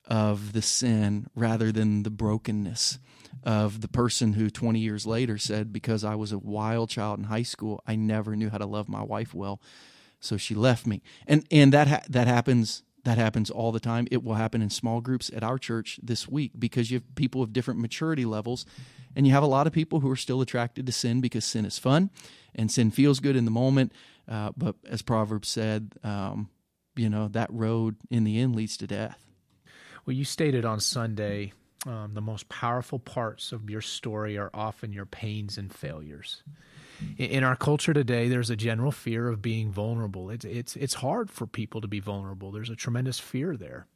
of 0.06 0.52
the 0.52 0.62
sin 0.62 1.26
rather 1.34 1.72
than 1.72 2.04
the 2.04 2.10
brokenness 2.10 2.98
of 3.42 3.80
the 3.80 3.88
person 3.88 4.34
who 4.34 4.48
20 4.48 4.78
years 4.78 5.06
later 5.06 5.38
said, 5.38 5.72
Because 5.72 6.04
I 6.04 6.14
was 6.14 6.30
a 6.30 6.38
wild 6.38 6.90
child 6.90 7.18
in 7.18 7.24
high 7.24 7.42
school, 7.42 7.82
I 7.86 7.96
never 7.96 8.36
knew 8.36 8.50
how 8.50 8.58
to 8.58 8.66
love 8.66 8.88
my 8.88 9.02
wife 9.02 9.34
well. 9.34 9.60
So 10.20 10.36
she 10.36 10.54
left 10.54 10.86
me. 10.86 11.02
And, 11.26 11.44
and 11.50 11.72
that, 11.72 11.88
ha- 11.88 12.02
that 12.08 12.26
happens. 12.26 12.82
That 13.04 13.18
happens 13.18 13.50
all 13.50 13.70
the 13.70 13.80
time. 13.80 14.08
It 14.10 14.24
will 14.24 14.34
happen 14.34 14.62
in 14.62 14.70
small 14.70 15.00
groups 15.00 15.30
at 15.34 15.42
our 15.42 15.58
church 15.58 16.00
this 16.02 16.26
week 16.26 16.52
because 16.58 16.90
you 16.90 16.96
have 16.96 17.14
people 17.14 17.42
of 17.42 17.52
different 17.52 17.80
maturity 17.80 18.24
levels, 18.24 18.64
and 19.14 19.26
you 19.26 19.32
have 19.32 19.42
a 19.42 19.46
lot 19.46 19.66
of 19.66 19.72
people 19.72 20.00
who 20.00 20.10
are 20.10 20.16
still 20.16 20.40
attracted 20.40 20.86
to 20.86 20.92
sin 20.92 21.20
because 21.20 21.44
sin 21.44 21.64
is 21.64 21.78
fun 21.78 22.10
and 22.54 22.70
sin 22.70 22.90
feels 22.90 23.20
good 23.20 23.36
in 23.36 23.44
the 23.44 23.50
moment. 23.50 23.92
Uh, 24.26 24.52
but 24.56 24.76
as 24.88 25.02
Proverbs 25.02 25.48
said, 25.48 25.92
um, 26.02 26.48
you 26.96 27.10
know, 27.10 27.28
that 27.28 27.52
road 27.52 27.96
in 28.10 28.24
the 28.24 28.38
end 28.38 28.56
leads 28.56 28.76
to 28.78 28.86
death. 28.86 29.18
Well, 30.06 30.14
you 30.14 30.24
stated 30.24 30.64
on 30.64 30.80
Sunday 30.80 31.52
um, 31.86 32.14
the 32.14 32.20
most 32.20 32.48
powerful 32.48 32.98
parts 32.98 33.52
of 33.52 33.68
your 33.68 33.80
story 33.80 34.38
are 34.38 34.50
often 34.54 34.92
your 34.92 35.06
pains 35.06 35.58
and 35.58 35.72
failures. 35.74 36.42
In 37.18 37.44
our 37.44 37.56
culture 37.56 37.92
today, 37.92 38.28
there's 38.28 38.50
a 38.50 38.56
general 38.56 38.92
fear 38.92 39.28
of 39.28 39.42
being 39.42 39.70
vulnerable. 39.70 40.30
It's 40.30 40.44
it's 40.44 40.76
it's 40.76 40.94
hard 40.94 41.30
for 41.30 41.46
people 41.46 41.80
to 41.80 41.88
be 41.88 42.00
vulnerable. 42.00 42.50
There's 42.50 42.70
a 42.70 42.76
tremendous 42.76 43.18
fear 43.18 43.56
there. 43.56 43.86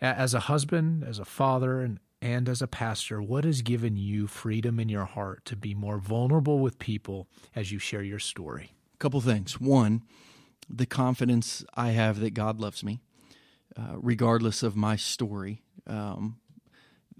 As 0.00 0.34
a 0.34 0.40
husband, 0.40 1.04
as 1.04 1.18
a 1.18 1.24
father, 1.24 1.80
and 1.80 1.98
and 2.20 2.48
as 2.48 2.62
a 2.62 2.66
pastor, 2.66 3.22
what 3.22 3.44
has 3.44 3.62
given 3.62 3.96
you 3.96 4.26
freedom 4.26 4.80
in 4.80 4.88
your 4.88 5.04
heart 5.04 5.44
to 5.46 5.56
be 5.56 5.74
more 5.74 5.98
vulnerable 5.98 6.58
with 6.58 6.78
people 6.78 7.28
as 7.54 7.70
you 7.70 7.78
share 7.78 8.02
your 8.02 8.18
story? 8.18 8.72
A 8.94 8.96
couple 8.98 9.20
things. 9.20 9.60
One, 9.60 10.02
the 10.68 10.86
confidence 10.86 11.64
I 11.74 11.90
have 11.90 12.18
that 12.20 12.34
God 12.34 12.60
loves 12.60 12.82
me, 12.82 13.00
uh, 13.76 13.94
regardless 13.96 14.62
of 14.62 14.74
my 14.76 14.96
story. 14.96 15.62
Um, 15.86 16.38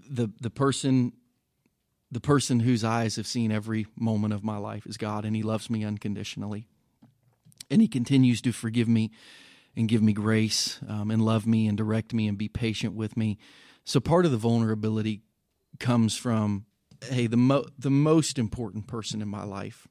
the 0.09 0.29
the 0.41 0.49
person 0.49 1.13
the 2.11 2.19
person 2.19 2.61
whose 2.61 2.83
eyes 2.83 3.15
have 3.17 3.27
seen 3.27 3.51
every 3.51 3.85
moment 3.97 4.33
of 4.33 4.43
my 4.43 4.57
life 4.57 4.85
is 4.85 4.97
God, 4.97 5.25
and 5.25 5.35
He 5.35 5.43
loves 5.43 5.69
me 5.69 5.83
unconditionally, 5.83 6.67
and 7.69 7.81
He 7.81 7.87
continues 7.87 8.41
to 8.41 8.51
forgive 8.51 8.87
me 8.87 9.11
and 9.75 9.87
give 9.87 10.01
me 10.01 10.13
grace 10.13 10.79
um, 10.87 11.11
and 11.11 11.23
love 11.23 11.45
me 11.45 11.67
and 11.67 11.77
direct 11.77 12.13
me 12.13 12.27
and 12.27 12.37
be 12.37 12.47
patient 12.47 12.95
with 12.95 13.15
me. 13.15 13.37
So 13.85 13.99
part 13.99 14.25
of 14.25 14.31
the 14.31 14.37
vulnerability 14.37 15.21
comes 15.79 16.17
from 16.17 16.65
hey 17.09 17.27
the 17.27 17.37
mo- 17.37 17.65
the 17.77 17.89
most 17.89 18.37
important 18.37 18.87
person 18.87 19.21
in 19.21 19.27
my 19.27 19.43
life 19.43 19.87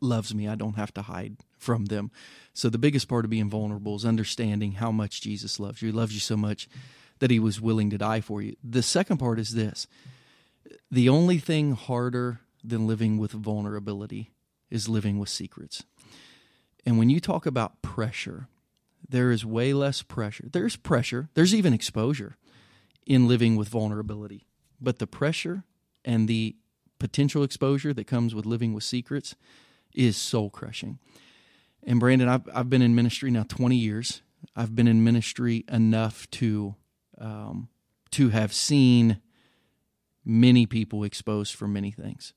loves 0.00 0.34
me. 0.34 0.46
I 0.46 0.54
don't 0.54 0.76
have 0.76 0.92
to 0.94 1.02
hide 1.02 1.38
from 1.58 1.86
them. 1.86 2.10
So 2.52 2.68
the 2.68 2.78
biggest 2.78 3.08
part 3.08 3.24
of 3.24 3.30
being 3.30 3.48
vulnerable 3.48 3.96
is 3.96 4.04
understanding 4.04 4.72
how 4.72 4.92
much 4.92 5.22
Jesus 5.22 5.58
loves 5.58 5.80
you. 5.80 5.88
He 5.88 5.92
loves 5.92 6.12
you 6.12 6.20
so 6.20 6.36
much 6.36 6.68
that 7.18 7.30
he 7.30 7.38
was 7.38 7.60
willing 7.60 7.90
to 7.90 7.98
die 7.98 8.20
for 8.20 8.42
you. 8.42 8.56
The 8.62 8.82
second 8.82 9.16
part 9.16 9.38
is 9.38 9.54
this. 9.54 9.86
The 10.90 11.08
only 11.08 11.38
thing 11.38 11.72
harder 11.72 12.40
than 12.62 12.86
living 12.86 13.18
with 13.18 13.32
vulnerability 13.32 14.32
is 14.70 14.88
living 14.88 15.18
with 15.18 15.28
secrets. 15.28 15.84
And 16.84 16.98
when 16.98 17.10
you 17.10 17.20
talk 17.20 17.46
about 17.46 17.82
pressure, 17.82 18.48
there 19.08 19.30
is 19.30 19.44
way 19.44 19.72
less 19.72 20.02
pressure. 20.02 20.48
There's 20.52 20.76
pressure, 20.76 21.28
there's 21.34 21.54
even 21.54 21.72
exposure 21.72 22.36
in 23.06 23.28
living 23.28 23.56
with 23.56 23.68
vulnerability. 23.68 24.46
But 24.80 24.98
the 24.98 25.06
pressure 25.06 25.64
and 26.04 26.28
the 26.28 26.56
potential 26.98 27.42
exposure 27.42 27.92
that 27.94 28.06
comes 28.06 28.34
with 28.34 28.46
living 28.46 28.72
with 28.72 28.84
secrets 28.84 29.34
is 29.94 30.16
soul 30.16 30.50
crushing. 30.50 30.98
And 31.82 32.00
Brandon, 32.00 32.28
I've, 32.28 32.48
I've 32.52 32.70
been 32.70 32.82
in 32.82 32.94
ministry 32.94 33.30
now 33.30 33.44
20 33.44 33.76
years. 33.76 34.22
I've 34.54 34.74
been 34.74 34.88
in 34.88 35.04
ministry 35.04 35.64
enough 35.70 36.28
to 36.32 36.74
um, 37.18 37.68
to 38.10 38.28
have 38.28 38.52
seen 38.52 39.20
many 40.26 40.66
people 40.66 41.04
exposed 41.04 41.54
for 41.54 41.66
many 41.66 41.90
things. 41.90 42.34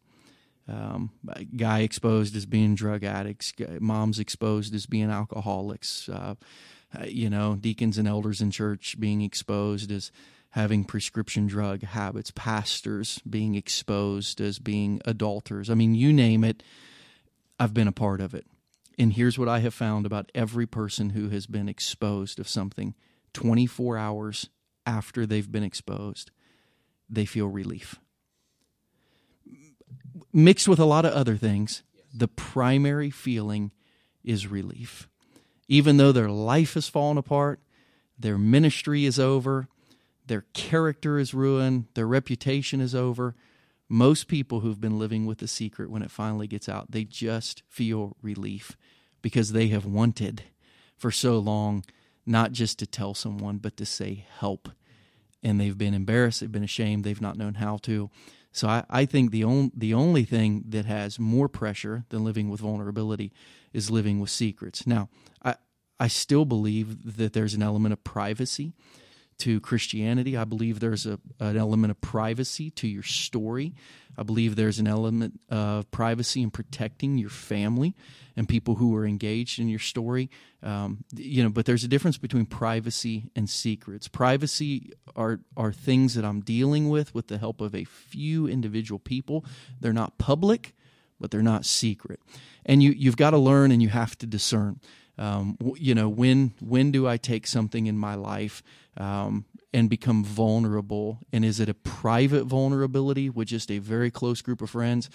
Um, 0.67 1.11
guy 1.57 1.79
exposed 1.79 2.35
as 2.35 2.45
being 2.45 2.75
drug 2.75 3.03
addicts, 3.03 3.53
moms 3.79 4.19
exposed 4.19 4.75
as 4.75 4.85
being 4.85 5.09
alcoholics, 5.09 6.07
uh, 6.07 6.35
you 7.05 7.29
know, 7.29 7.55
deacons 7.55 7.97
and 7.97 8.07
elders 8.07 8.39
in 8.39 8.51
church 8.51 8.99
being 8.99 9.21
exposed 9.21 9.91
as 9.91 10.11
having 10.51 10.83
prescription 10.83 11.47
drug 11.47 11.83
habits, 11.83 12.31
pastors 12.35 13.19
being 13.27 13.55
exposed 13.55 14.39
as 14.39 14.59
being 14.59 15.01
adulterers. 15.05 15.69
I 15.69 15.73
mean, 15.73 15.95
you 15.95 16.13
name 16.13 16.43
it, 16.43 16.63
I've 17.59 17.73
been 17.73 17.87
a 17.87 17.91
part 17.91 18.21
of 18.21 18.33
it. 18.33 18.45
And 18.97 19.13
here's 19.13 19.39
what 19.39 19.47
I 19.47 19.59
have 19.59 19.73
found 19.73 20.05
about 20.05 20.31
every 20.35 20.65
person 20.65 21.11
who 21.11 21.29
has 21.29 21.47
been 21.47 21.69
exposed 21.69 22.39
of 22.39 22.47
something 22.47 22.95
24 23.33 23.97
hours 23.97 24.49
after 24.85 25.25
they've 25.25 25.51
been 25.51 25.63
exposed, 25.63 26.31
they 27.09 27.25
feel 27.25 27.47
relief. 27.47 27.95
Mixed 30.31 30.67
with 30.67 30.79
a 30.79 30.85
lot 30.85 31.05
of 31.05 31.13
other 31.13 31.35
things, 31.37 31.83
the 32.13 32.27
primary 32.27 33.09
feeling 33.09 33.71
is 34.23 34.47
relief. 34.47 35.07
Even 35.67 35.97
though 35.97 36.11
their 36.11 36.29
life 36.29 36.73
has 36.73 36.87
fallen 36.87 37.17
apart, 37.17 37.59
their 38.17 38.37
ministry 38.37 39.05
is 39.05 39.19
over, 39.19 39.67
their 40.27 40.45
character 40.53 41.17
is 41.17 41.33
ruined, 41.33 41.85
their 41.93 42.07
reputation 42.07 42.81
is 42.81 42.93
over. 42.93 43.35
Most 43.87 44.27
people 44.27 44.59
who've 44.59 44.81
been 44.81 44.99
living 44.99 45.25
with 45.25 45.39
the 45.39 45.47
secret, 45.47 45.89
when 45.89 46.03
it 46.03 46.11
finally 46.11 46.47
gets 46.47 46.69
out, 46.69 46.91
they 46.91 47.03
just 47.03 47.63
feel 47.67 48.15
relief 48.21 48.77
because 49.21 49.51
they 49.51 49.67
have 49.69 49.85
wanted 49.85 50.43
for 50.97 51.11
so 51.11 51.39
long 51.39 51.83
not 52.25 52.51
just 52.51 52.77
to 52.79 52.85
tell 52.85 53.15
someone, 53.15 53.57
but 53.57 53.75
to 53.77 53.85
say 53.85 54.25
help. 54.37 54.69
And 55.41 55.59
they've 55.59 55.77
been 55.77 55.93
embarrassed, 55.93 56.41
they've 56.41 56.51
been 56.51 56.63
ashamed, 56.63 57.03
they've 57.03 57.21
not 57.21 57.37
known 57.37 57.55
how 57.55 57.77
to. 57.83 58.09
So 58.51 58.67
I, 58.67 58.83
I 58.89 59.05
think 59.05 59.31
the 59.31 59.43
only 59.43 59.71
the 59.75 59.93
only 59.93 60.25
thing 60.25 60.63
that 60.69 60.85
has 60.85 61.19
more 61.19 61.47
pressure 61.47 62.05
than 62.09 62.23
living 62.23 62.49
with 62.49 62.61
vulnerability 62.61 63.31
is 63.73 63.91
living 63.91 64.19
with 64.19 64.29
secrets. 64.29 64.87
Now, 64.87 65.09
I 65.43 65.55
I 65.99 66.07
still 66.07 66.45
believe 66.45 67.15
that 67.17 67.33
there's 67.33 67.53
an 67.53 67.63
element 67.63 67.93
of 67.93 68.03
privacy 68.03 68.73
to 69.39 69.59
Christianity. 69.59 70.37
I 70.37 70.43
believe 70.43 70.79
there's 70.79 71.05
a, 71.05 71.19
an 71.39 71.57
element 71.57 71.91
of 71.91 72.01
privacy 72.01 72.69
to 72.71 72.87
your 72.87 73.03
story. 73.03 73.73
I 74.17 74.23
believe 74.23 74.55
there's 74.55 74.79
an 74.79 74.87
element 74.87 75.39
of 75.49 75.89
privacy 75.91 76.41
in 76.41 76.51
protecting 76.51 77.17
your 77.17 77.29
family 77.29 77.95
and 78.35 78.47
people 78.49 78.75
who 78.75 78.95
are 78.95 79.05
engaged 79.05 79.59
in 79.59 79.69
your 79.69 79.79
story. 79.79 80.29
Um, 80.61 81.05
you 81.15 81.41
know, 81.41 81.49
but 81.49 81.65
there's 81.65 81.85
a 81.85 81.87
difference 81.87 82.17
between 82.17 82.45
privacy 82.45 83.31
and 83.35 83.49
secrets. 83.49 84.07
Privacy 84.07 84.91
are 85.15 85.39
are 85.55 85.71
things 85.71 86.15
that 86.15 86.25
I'm 86.25 86.41
dealing 86.41 86.89
with 86.89 87.13
with 87.13 87.27
the 87.27 87.37
help 87.37 87.61
of 87.61 87.73
a 87.73 87.85
few 87.85 88.47
individual 88.47 88.99
people. 88.99 89.45
They're 89.79 89.93
not 89.93 90.17
public, 90.17 90.75
but 91.19 91.31
they're 91.31 91.41
not 91.41 91.65
secret. 91.65 92.19
And 92.65 92.83
you 92.83 92.91
you've 92.91 93.17
got 93.17 93.31
to 93.31 93.37
learn 93.37 93.71
and 93.71 93.81
you 93.81 93.89
have 93.89 94.17
to 94.17 94.25
discern. 94.25 94.81
Um, 95.19 95.57
you 95.75 95.93
know, 95.93 96.07
when 96.07 96.53
when 96.61 96.91
do 96.91 97.05
I 97.05 97.17
take 97.17 97.45
something 97.45 97.87
in 97.87 97.97
my 97.97 98.15
life 98.15 98.63
um, 98.95 99.43
and 99.73 99.89
become 99.89 100.23
vulnerable? 100.23 101.19
And 101.33 101.43
is 101.43 101.59
it 101.59 101.67
a 101.67 101.73
private 101.73 102.45
vulnerability 102.45 103.29
with 103.29 103.49
just 103.49 103.69
a 103.69 103.79
very 103.79 104.11
close 104.11 104.41
group 104.41 104.61
of 104.61 104.69
friends, 104.69 105.09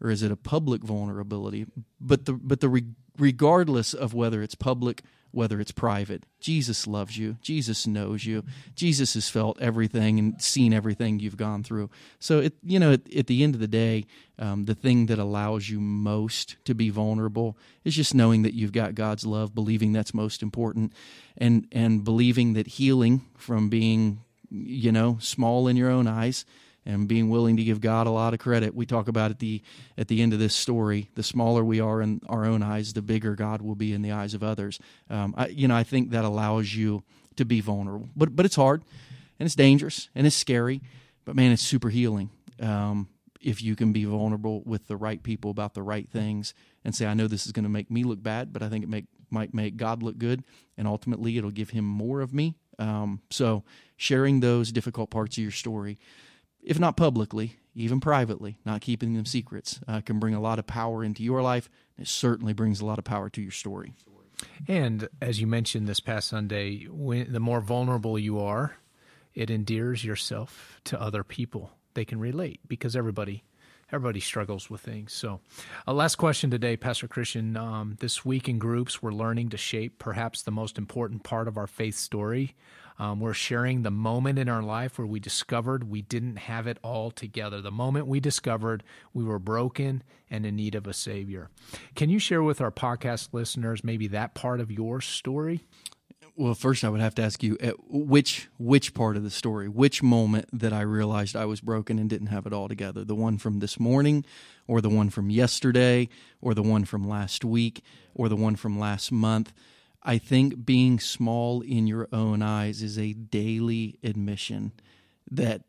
or 0.00 0.10
is 0.10 0.22
it 0.22 0.32
a 0.32 0.36
public 0.36 0.82
vulnerability? 0.82 1.66
But 2.00 2.24
the 2.24 2.32
but 2.32 2.60
the 2.60 2.70
re- 2.70 2.94
regardless 3.18 3.92
of 3.92 4.14
whether 4.14 4.42
it's 4.42 4.54
public 4.54 5.02
whether 5.32 5.60
it's 5.60 5.72
private. 5.72 6.24
Jesus 6.40 6.86
loves 6.86 7.16
you. 7.16 7.36
Jesus 7.42 7.86
knows 7.86 8.24
you. 8.24 8.44
Jesus 8.74 9.14
has 9.14 9.28
felt 9.28 9.60
everything 9.60 10.18
and 10.18 10.40
seen 10.40 10.72
everything 10.72 11.18
you've 11.18 11.36
gone 11.36 11.62
through. 11.62 11.90
So, 12.18 12.40
it, 12.40 12.54
you 12.62 12.78
know, 12.78 12.92
at, 12.92 13.14
at 13.14 13.26
the 13.26 13.42
end 13.42 13.54
of 13.54 13.60
the 13.60 13.68
day, 13.68 14.06
um, 14.38 14.64
the 14.64 14.74
thing 14.74 15.06
that 15.06 15.18
allows 15.18 15.68
you 15.68 15.80
most 15.80 16.56
to 16.64 16.74
be 16.74 16.90
vulnerable 16.90 17.56
is 17.84 17.94
just 17.94 18.14
knowing 18.14 18.42
that 18.42 18.54
you've 18.54 18.72
got 18.72 18.94
God's 18.94 19.26
love, 19.26 19.54
believing 19.54 19.92
that's 19.92 20.14
most 20.14 20.42
important, 20.42 20.92
and 21.36 21.66
and 21.72 22.04
believing 22.04 22.54
that 22.54 22.66
healing 22.66 23.26
from 23.36 23.68
being, 23.68 24.22
you 24.50 24.92
know, 24.92 25.18
small 25.20 25.68
in 25.68 25.76
your 25.76 25.90
own 25.90 26.06
eyes 26.06 26.44
and 26.90 27.06
being 27.08 27.30
willing 27.30 27.56
to 27.56 27.64
give 27.64 27.80
God 27.80 28.06
a 28.06 28.10
lot 28.10 28.34
of 28.34 28.40
credit. 28.40 28.74
We 28.74 28.86
talk 28.86 29.08
about 29.08 29.30
at 29.30 29.38
the 29.38 29.62
at 29.96 30.08
the 30.08 30.22
end 30.22 30.32
of 30.32 30.38
this 30.38 30.54
story, 30.54 31.10
the 31.14 31.22
smaller 31.22 31.64
we 31.64 31.80
are 31.80 32.02
in 32.02 32.20
our 32.28 32.44
own 32.44 32.62
eyes, 32.62 32.92
the 32.92 33.02
bigger 33.02 33.34
God 33.34 33.62
will 33.62 33.74
be 33.74 33.92
in 33.92 34.02
the 34.02 34.12
eyes 34.12 34.34
of 34.34 34.42
others. 34.42 34.78
Um, 35.08 35.34
I, 35.36 35.48
you 35.48 35.68
know, 35.68 35.76
I 35.76 35.84
think 35.84 36.10
that 36.10 36.24
allows 36.24 36.74
you 36.74 37.02
to 37.36 37.44
be 37.44 37.60
vulnerable, 37.60 38.08
but 38.16 38.34
but 38.34 38.44
it's 38.44 38.56
hard, 38.56 38.82
and 39.38 39.46
it's 39.46 39.54
dangerous, 39.54 40.08
and 40.14 40.26
it's 40.26 40.36
scary, 40.36 40.82
but 41.24 41.36
man, 41.36 41.52
it's 41.52 41.62
super 41.62 41.90
healing. 41.90 42.30
Um, 42.60 43.08
if 43.40 43.62
you 43.62 43.74
can 43.74 43.92
be 43.92 44.04
vulnerable 44.04 44.62
with 44.66 44.86
the 44.86 44.96
right 44.96 45.22
people 45.22 45.50
about 45.50 45.72
the 45.72 45.82
right 45.82 46.06
things 46.10 46.52
and 46.84 46.94
say, 46.94 47.06
I 47.06 47.14
know 47.14 47.26
this 47.26 47.46
is 47.46 47.52
going 47.52 47.62
to 47.62 47.70
make 47.70 47.90
me 47.90 48.04
look 48.04 48.22
bad, 48.22 48.52
but 48.52 48.62
I 48.62 48.68
think 48.68 48.84
it 48.84 48.90
make, 48.90 49.06
might 49.30 49.54
make 49.54 49.78
God 49.78 50.02
look 50.02 50.18
good, 50.18 50.44
and 50.76 50.86
ultimately 50.86 51.38
it'll 51.38 51.50
give 51.50 51.70
Him 51.70 51.86
more 51.86 52.20
of 52.20 52.34
me. 52.34 52.56
Um, 52.78 53.22
so, 53.30 53.64
sharing 53.96 54.40
those 54.40 54.72
difficult 54.72 55.10
parts 55.10 55.38
of 55.38 55.42
your 55.42 55.52
story 55.52 55.98
if 56.62 56.78
not 56.78 56.96
publicly, 56.96 57.56
even 57.74 58.00
privately, 58.00 58.58
not 58.64 58.80
keeping 58.80 59.14
them 59.14 59.26
secrets, 59.26 59.80
uh, 59.86 60.00
can 60.00 60.18
bring 60.18 60.34
a 60.34 60.40
lot 60.40 60.58
of 60.58 60.66
power 60.66 61.04
into 61.04 61.22
your 61.22 61.42
life. 61.42 61.68
It 61.98 62.08
certainly 62.08 62.52
brings 62.52 62.80
a 62.80 62.86
lot 62.86 62.98
of 62.98 63.04
power 63.04 63.30
to 63.30 63.42
your 63.42 63.50
story. 63.52 63.94
And 64.66 65.08
as 65.20 65.40
you 65.40 65.46
mentioned 65.46 65.86
this 65.86 66.00
past 66.00 66.28
Sunday, 66.28 66.84
when 66.84 67.32
the 67.32 67.40
more 67.40 67.60
vulnerable 67.60 68.18
you 68.18 68.40
are, 68.40 68.76
it 69.34 69.50
endears 69.50 70.04
yourself 70.04 70.80
to 70.84 71.00
other 71.00 71.22
people. 71.24 71.72
they 71.94 72.04
can 72.04 72.20
relate 72.20 72.60
because 72.68 72.94
everybody 72.94 73.42
everybody 73.92 74.20
struggles 74.20 74.70
with 74.70 74.80
things. 74.80 75.12
So, 75.12 75.40
uh, 75.86 75.92
last 75.92 76.16
question 76.16 76.50
today, 76.50 76.76
Pastor 76.76 77.08
Christian. 77.08 77.56
Um, 77.56 77.96
this 78.00 78.24
week 78.24 78.48
in 78.48 78.58
groups, 78.58 79.02
we're 79.02 79.12
learning 79.12 79.50
to 79.50 79.56
shape 79.56 79.98
perhaps 79.98 80.42
the 80.42 80.50
most 80.50 80.78
important 80.78 81.22
part 81.22 81.48
of 81.48 81.56
our 81.56 81.66
faith 81.66 81.96
story. 81.96 82.54
Um, 82.98 83.18
we're 83.18 83.32
sharing 83.32 83.82
the 83.82 83.90
moment 83.90 84.38
in 84.38 84.48
our 84.48 84.62
life 84.62 84.98
where 84.98 85.06
we 85.06 85.20
discovered 85.20 85.90
we 85.90 86.02
didn't 86.02 86.36
have 86.36 86.66
it 86.66 86.78
all 86.82 87.10
together. 87.10 87.62
The 87.62 87.70
moment 87.70 88.06
we 88.06 88.20
discovered 88.20 88.82
we 89.14 89.24
were 89.24 89.38
broken 89.38 90.02
and 90.30 90.44
in 90.44 90.56
need 90.56 90.74
of 90.74 90.86
a 90.86 90.92
Savior. 90.92 91.48
Can 91.94 92.10
you 92.10 92.18
share 92.18 92.42
with 92.42 92.60
our 92.60 92.70
podcast 92.70 93.30
listeners 93.32 93.82
maybe 93.82 94.06
that 94.08 94.34
part 94.34 94.60
of 94.60 94.70
your 94.70 95.00
story? 95.00 95.64
Well, 96.40 96.54
first 96.54 96.84
I 96.84 96.88
would 96.88 97.02
have 97.02 97.14
to 97.16 97.22
ask 97.22 97.42
you 97.42 97.58
at 97.60 97.74
which 97.90 98.48
which 98.56 98.94
part 98.94 99.18
of 99.18 99.22
the 99.22 99.28
story, 99.28 99.68
which 99.68 100.02
moment 100.02 100.48
that 100.58 100.72
I 100.72 100.80
realized 100.80 101.36
I 101.36 101.44
was 101.44 101.60
broken 101.60 101.98
and 101.98 102.08
didn't 102.08 102.28
have 102.28 102.46
it 102.46 102.52
all 102.54 102.66
together. 102.66 103.04
The 103.04 103.14
one 103.14 103.36
from 103.36 103.58
this 103.58 103.78
morning 103.78 104.24
or 104.66 104.80
the 104.80 104.88
one 104.88 105.10
from 105.10 105.28
yesterday 105.28 106.08
or 106.40 106.54
the 106.54 106.62
one 106.62 106.86
from 106.86 107.06
last 107.06 107.44
week 107.44 107.84
or 108.14 108.30
the 108.30 108.36
one 108.36 108.56
from 108.56 108.78
last 108.78 109.12
month. 109.12 109.52
I 110.02 110.16
think 110.16 110.64
being 110.64 110.98
small 110.98 111.60
in 111.60 111.86
your 111.86 112.08
own 112.10 112.40
eyes 112.40 112.80
is 112.80 112.98
a 112.98 113.12
daily 113.12 113.98
admission 114.02 114.72
that 115.30 115.60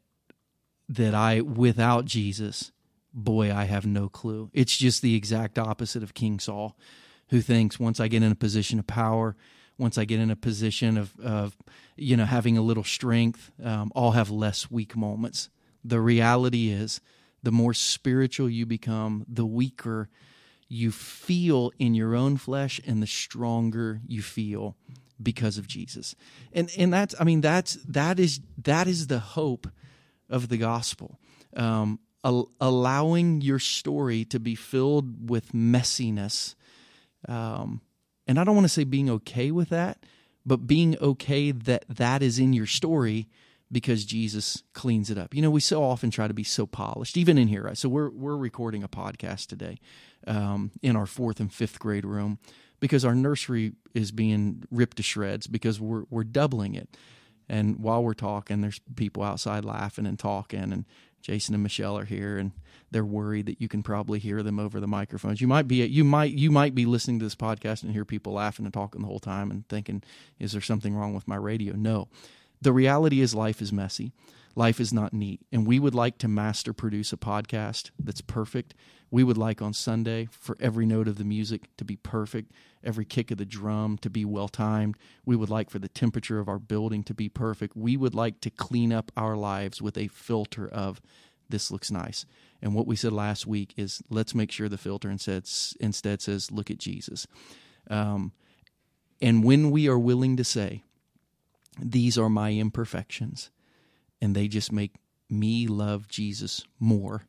that 0.87 1.13
I 1.13 1.41
without 1.41 2.05
Jesus, 2.05 2.71
boy, 3.13 3.53
I 3.53 3.65
have 3.65 3.85
no 3.85 4.07
clue. 4.07 4.49
It's 4.53 4.77
just 4.77 5.01
the 5.01 5.15
exact 5.15 5.59
opposite 5.59 6.01
of 6.01 6.13
King 6.13 6.39
Saul, 6.39 6.77
who 7.27 7.41
thinks 7.41 7.77
once 7.77 7.99
I 7.99 8.07
get 8.07 8.23
in 8.23 8.31
a 8.31 8.35
position 8.35 8.79
of 8.79 8.87
power, 8.87 9.35
once 9.77 9.97
I 9.97 10.05
get 10.05 10.19
in 10.19 10.29
a 10.29 10.35
position 10.35 10.97
of, 10.97 11.19
of 11.19 11.57
you 11.95 12.15
know, 12.15 12.25
having 12.25 12.57
a 12.57 12.61
little 12.61 12.83
strength, 12.83 13.51
um, 13.63 13.91
I'll 13.95 14.11
have 14.11 14.29
less 14.29 14.69
weak 14.69 14.95
moments. 14.95 15.49
The 15.83 15.99
reality 15.99 16.69
is, 16.69 17.01
the 17.43 17.51
more 17.51 17.73
spiritual 17.73 18.49
you 18.49 18.65
become, 18.65 19.25
the 19.27 19.45
weaker 19.45 20.09
you 20.67 20.91
feel 20.91 21.71
in 21.79 21.95
your 21.95 22.15
own 22.15 22.37
flesh, 22.37 22.79
and 22.85 23.01
the 23.01 23.07
stronger 23.07 23.99
you 24.07 24.21
feel 24.21 24.75
because 25.21 25.57
of 25.57 25.67
Jesus. 25.67 26.15
And 26.53 26.69
and 26.77 26.93
that's 26.93 27.15
I 27.19 27.23
mean 27.23 27.41
that's 27.41 27.75
that 27.87 28.19
is 28.19 28.39
that 28.63 28.87
is 28.87 29.07
the 29.07 29.19
hope 29.19 29.67
of 30.29 30.49
the 30.49 30.57
gospel. 30.57 31.19
Um, 31.55 31.99
allowing 32.23 33.41
your 33.41 33.59
story 33.59 34.23
to 34.25 34.39
be 34.39 34.53
filled 34.55 35.29
with 35.29 35.53
messiness 35.53 36.53
um, 37.27 37.81
and 38.31 38.39
I 38.39 38.45
don't 38.45 38.55
want 38.55 38.63
to 38.63 38.69
say 38.69 38.85
being 38.85 39.09
okay 39.09 39.51
with 39.51 39.67
that, 39.69 40.05
but 40.45 40.65
being 40.65 40.97
okay 40.99 41.51
that 41.51 41.83
that 41.89 42.23
is 42.23 42.39
in 42.39 42.53
your 42.53 42.65
story 42.65 43.27
because 43.69 44.05
Jesus 44.05 44.63
cleans 44.71 45.09
it 45.09 45.17
up. 45.17 45.33
You 45.33 45.41
know, 45.41 45.51
we 45.51 45.59
so 45.59 45.83
often 45.83 46.11
try 46.11 46.29
to 46.29 46.33
be 46.33 46.45
so 46.45 46.65
polished, 46.65 47.17
even 47.17 47.37
in 47.37 47.49
here. 47.49 47.63
Right? 47.63 47.77
So 47.77 47.89
we're 47.89 48.09
we're 48.09 48.37
recording 48.37 48.83
a 48.83 48.87
podcast 48.87 49.47
today 49.47 49.79
um, 50.25 50.71
in 50.81 50.95
our 50.95 51.05
fourth 51.05 51.41
and 51.41 51.51
fifth 51.51 51.77
grade 51.77 52.05
room 52.05 52.39
because 52.79 53.03
our 53.03 53.13
nursery 53.13 53.73
is 53.93 54.13
being 54.13 54.63
ripped 54.71 54.95
to 54.95 55.03
shreds 55.03 55.45
because 55.47 55.81
we're 55.81 56.05
we're 56.09 56.23
doubling 56.23 56.73
it. 56.73 56.95
And 57.49 57.79
while 57.79 58.01
we're 58.01 58.13
talking, 58.13 58.61
there's 58.61 58.79
people 58.95 59.23
outside 59.23 59.65
laughing 59.65 60.05
and 60.05 60.17
talking, 60.17 60.71
and 60.71 60.85
Jason 61.21 61.53
and 61.53 61.63
Michelle 61.63 61.97
are 61.97 62.05
here, 62.05 62.37
and 62.37 62.51
they're 62.91 63.05
worried 63.05 63.45
that 63.45 63.61
you 63.61 63.67
can 63.67 63.83
probably 63.83 64.19
hear 64.19 64.43
them 64.43 64.59
over 64.59 64.79
the 64.79 64.87
microphones. 64.87 65.41
You 65.41 65.47
might 65.47 65.67
be 65.67 65.85
you 65.85 66.03
might 66.03 66.33
you 66.33 66.51
might 66.51 66.75
be 66.75 66.85
listening 66.85 67.19
to 67.19 67.25
this 67.25 67.35
podcast 67.35 67.83
and 67.83 67.91
hear 67.91 68.05
people 68.05 68.33
laughing 68.33 68.65
and 68.65 68.73
talking 68.73 69.01
the 69.01 69.07
whole 69.07 69.19
time 69.19 69.51
and 69.51 69.67
thinking, 69.67 70.03
"Is 70.39 70.51
there 70.51 70.61
something 70.61 70.95
wrong 70.95 71.13
with 71.13 71.27
my 71.27 71.35
radio?" 71.37 71.73
No, 71.75 72.09
the 72.61 72.73
reality 72.73 73.21
is 73.21 73.33
life 73.33 73.61
is 73.61 73.73
messy. 73.73 74.11
Life 74.53 74.81
is 74.81 74.91
not 74.91 75.13
neat, 75.13 75.39
and 75.51 75.65
we 75.65 75.79
would 75.79 75.95
like 75.95 76.17
to 76.17 76.27
master 76.27 76.73
produce 76.73 77.13
a 77.13 77.17
podcast 77.17 77.91
that's 77.97 78.19
perfect. 78.19 78.73
We 79.09 79.23
would 79.23 79.37
like 79.37 79.61
on 79.61 79.71
Sunday 79.71 80.27
for 80.29 80.57
every 80.59 80.85
note 80.85 81.07
of 81.07 81.17
the 81.17 81.23
music 81.23 81.69
to 81.77 81.85
be 81.85 81.95
perfect, 81.95 82.51
every 82.83 83.05
kick 83.05 83.31
of 83.31 83.37
the 83.37 83.45
drum 83.45 83.97
to 83.99 84.09
be 84.09 84.25
well 84.25 84.49
timed. 84.49 84.97
We 85.25 85.37
would 85.37 85.49
like 85.49 85.69
for 85.69 85.79
the 85.79 85.87
temperature 85.87 86.39
of 86.39 86.49
our 86.49 86.59
building 86.59 87.01
to 87.05 87.13
be 87.13 87.29
perfect. 87.29 87.77
We 87.77 87.95
would 87.95 88.13
like 88.13 88.41
to 88.41 88.49
clean 88.49 88.91
up 88.91 89.11
our 89.15 89.37
lives 89.37 89.81
with 89.81 89.97
a 89.97 90.07
filter 90.09 90.67
of 90.67 91.01
this 91.47 91.71
looks 91.71 91.91
nice. 91.91 92.25
And 92.61 92.73
what 92.75 92.87
we 92.87 92.95
said 92.95 93.13
last 93.13 93.47
week 93.47 93.73
is 93.77 94.01
let's 94.09 94.35
make 94.35 94.51
sure 94.51 94.67
the 94.67 94.77
filter 94.77 95.09
instead, 95.09 95.49
instead 95.79 96.21
says, 96.21 96.51
look 96.51 96.71
at 96.71 96.77
Jesus. 96.77 97.25
Um, 97.89 98.33
and 99.21 99.43
when 99.43 99.71
we 99.71 99.87
are 99.87 99.99
willing 99.99 100.35
to 100.37 100.43
say, 100.43 100.83
these 101.79 102.17
are 102.17 102.29
my 102.29 102.53
imperfections, 102.53 103.51
and 104.21 104.35
they 104.35 104.47
just 104.47 104.71
make 104.71 104.95
me 105.29 105.67
love 105.67 106.07
Jesus 106.07 106.65
more, 106.79 107.23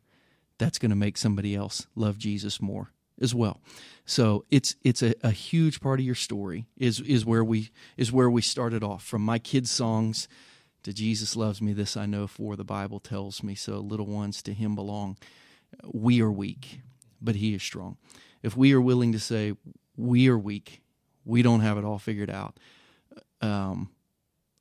that's 0.59 0.79
going 0.79 0.91
to 0.91 0.97
make 0.97 1.17
somebody 1.17 1.55
else 1.55 1.87
love 1.95 2.19
Jesus 2.19 2.61
more 2.61 2.93
as 3.21 3.35
well. 3.35 3.61
So 4.05 4.45
it's 4.51 4.77
it's 4.83 5.03
a, 5.03 5.15
a 5.23 5.31
huge 5.31 5.81
part 5.81 6.01
of 6.01 6.07
your 6.07 6.15
story 6.15 6.67
is 6.77 7.01
is 7.01 7.25
where 7.25 7.45
we 7.45 7.71
is 7.97 8.13
where 8.13 8.31
we 8.31 8.43
started 8.43 8.83
off 8.83 9.05
from 9.05 9.23
my 9.23 9.39
kids' 9.39 9.71
songs 9.71 10.29
to 10.83 10.93
Jesus 10.93 11.37
loves 11.37 11.63
me, 11.63 11.73
this 11.73 11.97
I 11.97 12.07
know, 12.07 12.27
for 12.27 12.57
the 12.57 12.65
Bible 12.65 12.99
tells 12.99 13.43
me 13.43 13.55
so. 13.55 13.79
Little 13.79 14.07
ones 14.07 14.43
to 14.43 14.53
him 14.53 14.75
belong. 14.75 15.17
We 15.85 16.21
are 16.21 16.31
weak, 16.31 16.81
but 17.21 17.37
he 17.37 17.55
is 17.55 17.63
strong. 17.63 17.99
If 18.43 18.57
we 18.57 18.73
are 18.73 18.81
willing 18.81 19.13
to 19.13 19.21
say, 19.21 19.55
we 19.97 20.29
are 20.29 20.39
weak, 20.39 20.83
we 21.25 21.43
don't 21.43 21.61
have 21.61 21.79
it 21.79 21.85
all 21.85 21.99
figured 22.01 22.31
out, 22.31 22.59
um, 23.41 23.91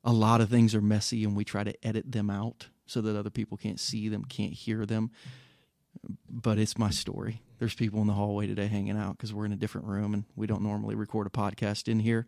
a 0.04 0.12
lot 0.12 0.42
of 0.42 0.50
things 0.50 0.74
are 0.74 0.82
messy 0.82 1.24
and 1.24 1.36
we 1.36 1.44
try 1.44 1.64
to 1.64 1.86
edit 1.86 2.12
them 2.12 2.30
out 2.30 2.68
so 2.86 3.02
that 3.02 3.18
other 3.18 3.30
people 3.30 3.58
can't 3.58 3.80
see 3.80 4.10
them, 4.10 4.26
can't 4.26 4.54
hear 4.54 4.86
them. 4.86 5.12
But 6.30 6.58
it's 6.58 6.78
my 6.78 6.90
story. 6.90 7.42
There's 7.60 7.76
people 7.76 8.02
in 8.02 8.08
the 8.08 8.14
hallway 8.14 8.48
today 8.48 8.68
hanging 8.68 8.98
out 8.98 9.18
because 9.18 9.34
we're 9.34 9.46
in 9.46 9.52
a 9.52 9.58
different 9.58 9.88
room 9.88 10.14
and 10.14 10.24
we 10.36 10.48
don't 10.48 10.64
normally 10.64 10.96
record 10.96 11.28
a 11.28 11.30
podcast 11.30 11.88
in 11.88 12.00
here. 12.00 12.26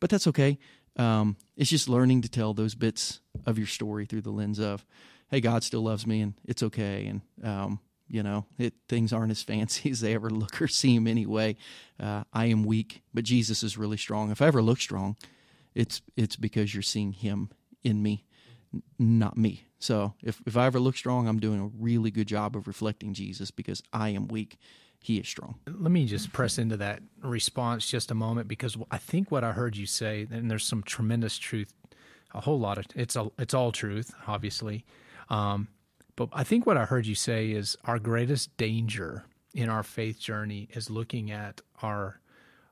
But 0.00 0.10
that's 0.10 0.26
okay. 0.28 0.58
Um, 0.96 1.36
it's 1.56 1.70
just 1.70 1.88
learning 1.88 2.22
to 2.22 2.28
tell 2.28 2.54
those 2.54 2.74
bits 2.74 3.20
of 3.46 3.58
your 3.58 3.66
story 3.66 4.06
through 4.06 4.22
the 4.22 4.30
lens 4.30 4.58
of, 4.58 4.86
hey, 5.28 5.40
God 5.40 5.64
still 5.64 5.82
loves 5.82 6.06
me 6.06 6.20
and 6.20 6.34
it's 6.44 6.62
okay. 6.62 7.06
And, 7.06 7.20
um, 7.42 7.80
you 8.08 8.22
know, 8.22 8.46
it, 8.58 8.74
things 8.88 9.12
aren't 9.12 9.32
as 9.32 9.42
fancy 9.44 9.90
as 9.90 10.00
they 10.00 10.14
ever 10.14 10.30
look 10.30 10.62
or 10.62 10.68
seem 10.68 11.06
anyway. 11.06 11.56
Uh, 12.00 12.24
I 12.32 12.46
am 12.46 12.64
weak, 12.64 13.02
but 13.12 13.24
Jesus 13.24 13.62
is 13.62 13.76
really 13.76 13.96
strong. 13.96 14.30
If 14.30 14.40
I 14.40 14.46
ever 14.46 14.62
look 14.62 14.80
strong, 14.80 15.16
it's 15.74 16.02
it's 16.16 16.36
because 16.36 16.74
you're 16.74 16.82
seeing 16.82 17.12
Him 17.12 17.50
in 17.82 18.02
me, 18.02 18.24
not 18.98 19.36
me. 19.36 19.66
So 19.78 20.14
if 20.22 20.40
if 20.46 20.56
I 20.56 20.66
ever 20.66 20.80
look 20.80 20.96
strong, 20.96 21.28
I'm 21.28 21.40
doing 21.40 21.60
a 21.60 21.70
really 21.78 22.10
good 22.10 22.28
job 22.28 22.56
of 22.56 22.66
reflecting 22.66 23.14
Jesus 23.14 23.50
because 23.50 23.82
I 23.92 24.10
am 24.10 24.28
weak 24.28 24.58
he 25.04 25.18
is 25.18 25.28
strong. 25.28 25.56
Let 25.66 25.92
me 25.92 26.06
just 26.06 26.32
press 26.32 26.56
into 26.56 26.78
that 26.78 27.02
response 27.22 27.86
just 27.86 28.10
a 28.10 28.14
moment 28.14 28.48
because 28.48 28.74
I 28.90 28.96
think 28.96 29.30
what 29.30 29.44
I 29.44 29.52
heard 29.52 29.76
you 29.76 29.84
say, 29.84 30.26
and 30.30 30.50
there's 30.50 30.64
some 30.64 30.82
tremendous 30.82 31.36
truth, 31.36 31.74
a 32.32 32.40
whole 32.40 32.58
lot 32.58 32.78
of 32.78 32.86
it's 32.94 33.14
a, 33.14 33.30
it's 33.38 33.52
all 33.52 33.70
truth, 33.70 34.14
obviously, 34.26 34.86
um, 35.28 35.68
but 36.16 36.30
I 36.32 36.42
think 36.42 36.64
what 36.64 36.78
I 36.78 36.86
heard 36.86 37.04
you 37.04 37.14
say 37.14 37.50
is 37.50 37.76
our 37.84 37.98
greatest 37.98 38.56
danger 38.56 39.26
in 39.52 39.68
our 39.68 39.82
faith 39.82 40.18
journey 40.18 40.68
is 40.72 40.88
looking 40.88 41.30
at 41.30 41.60
our 41.82 42.20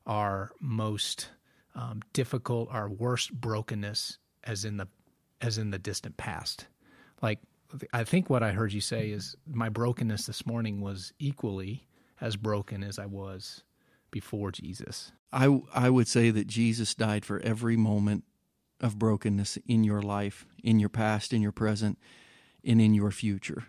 our 0.07 0.53
most 0.59 1.29
um, 1.74 2.02
difficult, 2.12 2.68
our 2.70 2.88
worst 2.88 3.32
brokenness 3.32 4.18
as 4.44 4.64
in 4.64 4.76
the 4.76 4.88
as 5.40 5.58
in 5.58 5.70
the 5.70 5.78
distant 5.78 6.16
past. 6.16 6.66
Like 7.20 7.40
I 7.92 8.04
think 8.04 8.30
what 8.30 8.42
I 8.42 8.52
heard 8.52 8.72
you 8.72 8.80
say 8.80 9.11
is 9.11 9.37
my 9.46 9.68
brokenness 9.68 10.26
this 10.26 10.46
morning 10.46 10.80
was 10.80 11.12
equally 11.18 11.87
as 12.20 12.37
broken 12.37 12.82
as 12.82 12.98
I 12.98 13.06
was 13.06 13.62
before 14.11 14.52
Jesus. 14.52 15.12
I, 15.32 15.61
I 15.74 15.88
would 15.90 16.06
say 16.06 16.30
that 16.30 16.46
Jesus 16.46 16.94
died 16.94 17.24
for 17.24 17.40
every 17.40 17.76
moment 17.76 18.24
of 18.80 18.98
brokenness 18.98 19.58
in 19.66 19.85
your 19.85 20.02
life, 20.02 20.44
in 20.62 20.78
your 20.78 20.90
past, 20.90 21.32
in 21.32 21.40
your 21.40 21.52
present, 21.52 21.98
and 22.64 22.80
in 22.80 22.94
your 22.94 23.11
future. 23.11 23.64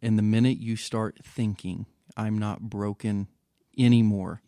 And 0.00 0.16
the 0.16 0.22
minute 0.22 0.58
you 0.58 0.76
start 0.76 1.18
thinking, 1.24 1.86
I'm 2.16 2.38
not 2.38 2.60
broken 2.60 3.28
anymore, 3.76 4.42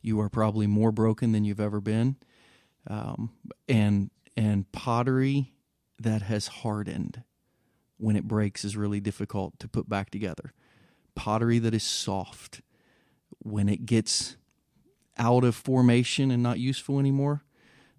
you 0.00 0.20
are 0.20 0.28
probably 0.28 0.66
more 0.66 0.92
broken 0.92 1.32
than 1.32 1.44
you've 1.44 1.60
ever 1.60 1.80
been. 1.80 2.16
Um, 2.86 3.30
and 3.68 4.10
and 4.36 4.70
pottery 4.72 5.52
that 5.98 6.22
has 6.22 6.48
hardened 6.48 7.22
when 7.98 8.16
it 8.16 8.26
breaks 8.26 8.64
is 8.64 8.76
really 8.76 9.00
difficult 9.00 9.58
to 9.60 9.68
put 9.68 9.88
back 9.88 10.10
together. 10.10 10.52
Pottery 11.14 11.58
that 11.60 11.72
is 11.72 11.84
soft 11.84 12.60
when 13.38 13.68
it 13.68 13.86
gets 13.86 14.36
out 15.16 15.44
of 15.44 15.54
formation 15.54 16.30
and 16.30 16.42
not 16.42 16.58
useful 16.58 16.98
anymore, 16.98 17.44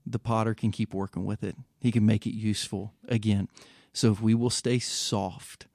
the 0.06 0.19
potter 0.19 0.54
can 0.54 0.71
keep 0.71 0.93
working 0.93 1.26
with 1.26 1.43
it. 1.43 1.56
He 1.80 1.91
can 1.91 2.06
make 2.06 2.28
it 2.28 2.36
useful 2.36 2.93
again. 3.08 3.48
So 3.93 4.12
if 4.12 4.21
we 4.21 4.34
will 4.34 4.50
stay 4.50 4.80
soft, 4.80 5.67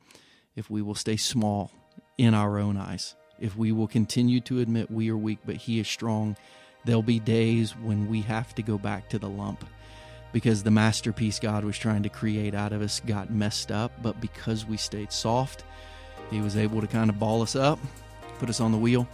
if 0.55 0.69
we 0.69 0.83
will 0.83 0.95
stay 0.95 1.17
small 1.17 1.73
in 2.19 2.35
our 2.35 2.59
own 2.59 2.77
eyes, 2.77 3.17
if 3.39 3.57
we 3.57 3.73
will 3.73 3.89
continue 3.89 4.41
to 4.43 4.61
admit 4.61 4.91
we 4.91 5.11
are 5.11 5.17
weak 5.17 5.39
but 5.47 5.57
he 5.57 5.81
is 5.81 5.89
strong, 5.89 6.37
there'll 6.85 7.03
be 7.03 7.21
days 7.21 7.73
when 7.73 8.09
we 8.09 8.23
have 8.23 8.55
to 8.55 8.63
go 8.63 8.79
back 8.79 9.09
to 9.11 9.19
the 9.19 9.29
lump. 9.29 9.65
because 10.33 10.63
the 10.63 10.71
masterpiece 10.71 11.41
God 11.41 11.65
was 11.65 11.77
trying 11.77 12.03
to 12.05 12.09
create 12.09 12.55
out 12.55 12.73
of 12.73 12.83
us 12.83 13.01
got 13.05 13.31
messed 13.31 13.73
up. 13.73 13.91
But 14.03 14.21
because 14.21 14.65
we 14.65 14.77
stayed 14.77 15.13
soft, 15.13 15.65
He 16.31 16.41
was 16.41 16.57
able 16.57 16.81
to 16.81 16.87
kind 16.87 17.11
of 17.11 17.19
ball 17.19 17.43
us 17.43 17.57
up, 17.57 17.79
put 18.39 18.49
us 18.49 18.61
on 18.61 18.71
the 18.73 18.79
wheel, 18.79 19.09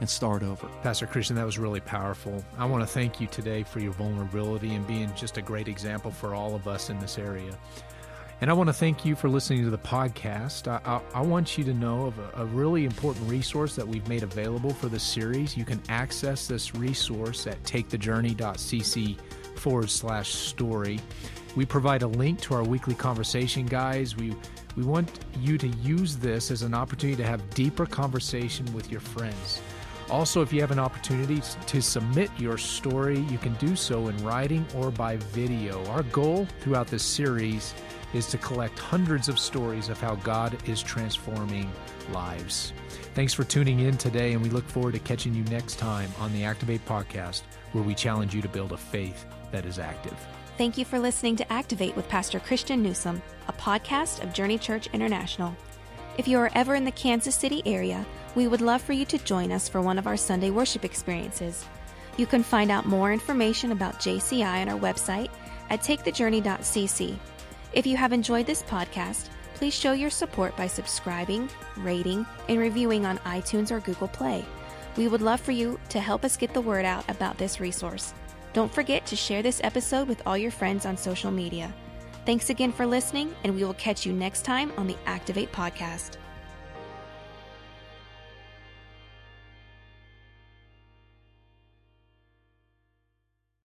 and 0.00 0.08
start 0.08 0.42
over. 0.42 0.68
Pastor 0.82 1.06
Christian, 1.06 1.36
that 1.36 1.46
was 1.46 1.58
really 1.58 1.80
powerful. 1.80 2.44
I 2.58 2.64
want 2.64 2.82
to 2.82 2.86
thank 2.86 3.20
you 3.20 3.26
today 3.28 3.62
for 3.62 3.80
your 3.80 3.92
vulnerability 3.92 4.74
and 4.74 4.86
being 4.86 5.12
just 5.14 5.36
a 5.36 5.42
great 5.42 5.68
example 5.68 6.10
for 6.10 6.34
all 6.34 6.54
of 6.54 6.66
us 6.68 6.90
in 6.90 6.98
this 7.00 7.18
area. 7.18 7.56
And 8.42 8.50
I 8.50 8.54
want 8.54 8.66
to 8.68 8.72
thank 8.72 9.04
you 9.04 9.14
for 9.14 9.28
listening 9.28 9.62
to 9.62 9.70
the 9.70 9.78
podcast. 9.78 10.66
I, 10.66 10.80
I, 10.84 11.20
I 11.20 11.20
want 11.20 11.56
you 11.56 11.62
to 11.62 11.72
know 11.72 12.06
of 12.06 12.18
a, 12.18 12.42
a, 12.42 12.44
really 12.44 12.84
important 12.84 13.30
resource 13.30 13.76
that 13.76 13.86
we've 13.86 14.06
made 14.08 14.24
available 14.24 14.70
for 14.70 14.88
this 14.88 15.04
series. 15.04 15.56
You 15.56 15.64
can 15.64 15.80
access 15.88 16.48
this 16.48 16.74
resource 16.74 17.46
at 17.46 17.62
takethejourney.cc 17.62 19.16
forward 19.54 19.88
slash 19.88 20.34
story. 20.34 20.98
We 21.54 21.64
provide 21.64 22.02
a 22.02 22.08
link 22.08 22.40
to 22.40 22.54
our 22.54 22.64
weekly 22.64 22.96
conversation 22.96 23.64
guys. 23.64 24.16
We 24.16 24.34
we 24.74 24.82
want 24.82 25.20
you 25.38 25.56
to 25.58 25.68
use 25.68 26.16
this 26.16 26.50
as 26.50 26.62
an 26.62 26.74
opportunity 26.74 27.22
to 27.22 27.28
have 27.28 27.48
deeper 27.50 27.86
conversation 27.86 28.66
with 28.74 28.90
your 28.90 29.02
friends. 29.02 29.60
Also, 30.10 30.42
if 30.42 30.52
you 30.52 30.60
have 30.60 30.72
an 30.72 30.80
opportunity 30.80 31.40
to 31.66 31.80
submit 31.80 32.28
your 32.38 32.58
story, 32.58 33.20
you 33.20 33.38
can 33.38 33.54
do 33.54 33.76
so 33.76 34.08
in 34.08 34.16
writing 34.24 34.66
or 34.74 34.90
by 34.90 35.16
video. 35.16 35.84
Our 35.90 36.02
goal 36.04 36.48
throughout 36.60 36.88
this 36.88 37.04
series 37.04 37.72
is 38.14 38.26
to 38.28 38.38
collect 38.38 38.78
hundreds 38.78 39.28
of 39.28 39.38
stories 39.38 39.88
of 39.88 40.00
how 40.00 40.16
God 40.16 40.56
is 40.68 40.82
transforming 40.82 41.70
lives. 42.12 42.72
Thanks 43.14 43.34
for 43.34 43.44
tuning 43.44 43.80
in 43.80 43.96
today, 43.96 44.32
and 44.32 44.42
we 44.42 44.50
look 44.50 44.68
forward 44.68 44.94
to 44.94 45.00
catching 45.00 45.34
you 45.34 45.44
next 45.44 45.78
time 45.78 46.10
on 46.18 46.32
the 46.32 46.44
Activate 46.44 46.84
podcast, 46.86 47.42
where 47.72 47.84
we 47.84 47.94
challenge 47.94 48.34
you 48.34 48.42
to 48.42 48.48
build 48.48 48.72
a 48.72 48.76
faith 48.76 49.26
that 49.50 49.66
is 49.66 49.78
active. 49.78 50.16
Thank 50.58 50.76
you 50.78 50.84
for 50.84 50.98
listening 50.98 51.36
to 51.36 51.52
Activate 51.52 51.96
with 51.96 52.08
Pastor 52.08 52.38
Christian 52.38 52.82
Newsom, 52.82 53.22
a 53.48 53.52
podcast 53.52 54.22
of 54.22 54.32
Journey 54.32 54.58
Church 54.58 54.88
International. 54.92 55.54
If 56.18 56.28
you 56.28 56.38
are 56.38 56.50
ever 56.54 56.74
in 56.74 56.84
the 56.84 56.90
Kansas 56.92 57.34
City 57.34 57.62
area, 57.64 58.04
we 58.34 58.46
would 58.46 58.60
love 58.60 58.82
for 58.82 58.92
you 58.92 59.04
to 59.06 59.18
join 59.18 59.50
us 59.50 59.68
for 59.68 59.80
one 59.80 59.98
of 59.98 60.06
our 60.06 60.16
Sunday 60.16 60.50
worship 60.50 60.84
experiences. 60.84 61.64
You 62.18 62.26
can 62.26 62.42
find 62.42 62.70
out 62.70 62.84
more 62.84 63.12
information 63.12 63.72
about 63.72 64.00
JCI 64.00 64.62
on 64.62 64.68
our 64.68 64.78
website 64.78 65.30
at 65.70 65.80
takethejourney.cc. 65.80 67.18
If 67.72 67.86
you 67.86 67.96
have 67.96 68.12
enjoyed 68.12 68.46
this 68.46 68.62
podcast, 68.62 69.28
please 69.54 69.72
show 69.72 69.92
your 69.92 70.10
support 70.10 70.54
by 70.56 70.66
subscribing, 70.66 71.48
rating, 71.78 72.26
and 72.48 72.58
reviewing 72.58 73.06
on 73.06 73.18
iTunes 73.18 73.70
or 73.70 73.80
Google 73.80 74.08
Play. 74.08 74.44
We 74.96 75.08
would 75.08 75.22
love 75.22 75.40
for 75.40 75.52
you 75.52 75.80
to 75.88 76.00
help 76.00 76.24
us 76.24 76.36
get 76.36 76.52
the 76.52 76.60
word 76.60 76.84
out 76.84 77.08
about 77.08 77.38
this 77.38 77.60
resource. 77.60 78.12
Don't 78.52 78.72
forget 78.72 79.06
to 79.06 79.16
share 79.16 79.42
this 79.42 79.60
episode 79.64 80.06
with 80.06 80.20
all 80.26 80.36
your 80.36 80.50
friends 80.50 80.84
on 80.84 80.98
social 80.98 81.30
media. 81.30 81.72
Thanks 82.26 82.50
again 82.50 82.72
for 82.72 82.86
listening, 82.86 83.34
and 83.42 83.54
we 83.54 83.64
will 83.64 83.74
catch 83.74 84.04
you 84.04 84.12
next 84.12 84.44
time 84.44 84.70
on 84.76 84.86
the 84.86 84.96
Activate 85.06 85.50
Podcast. 85.50 86.18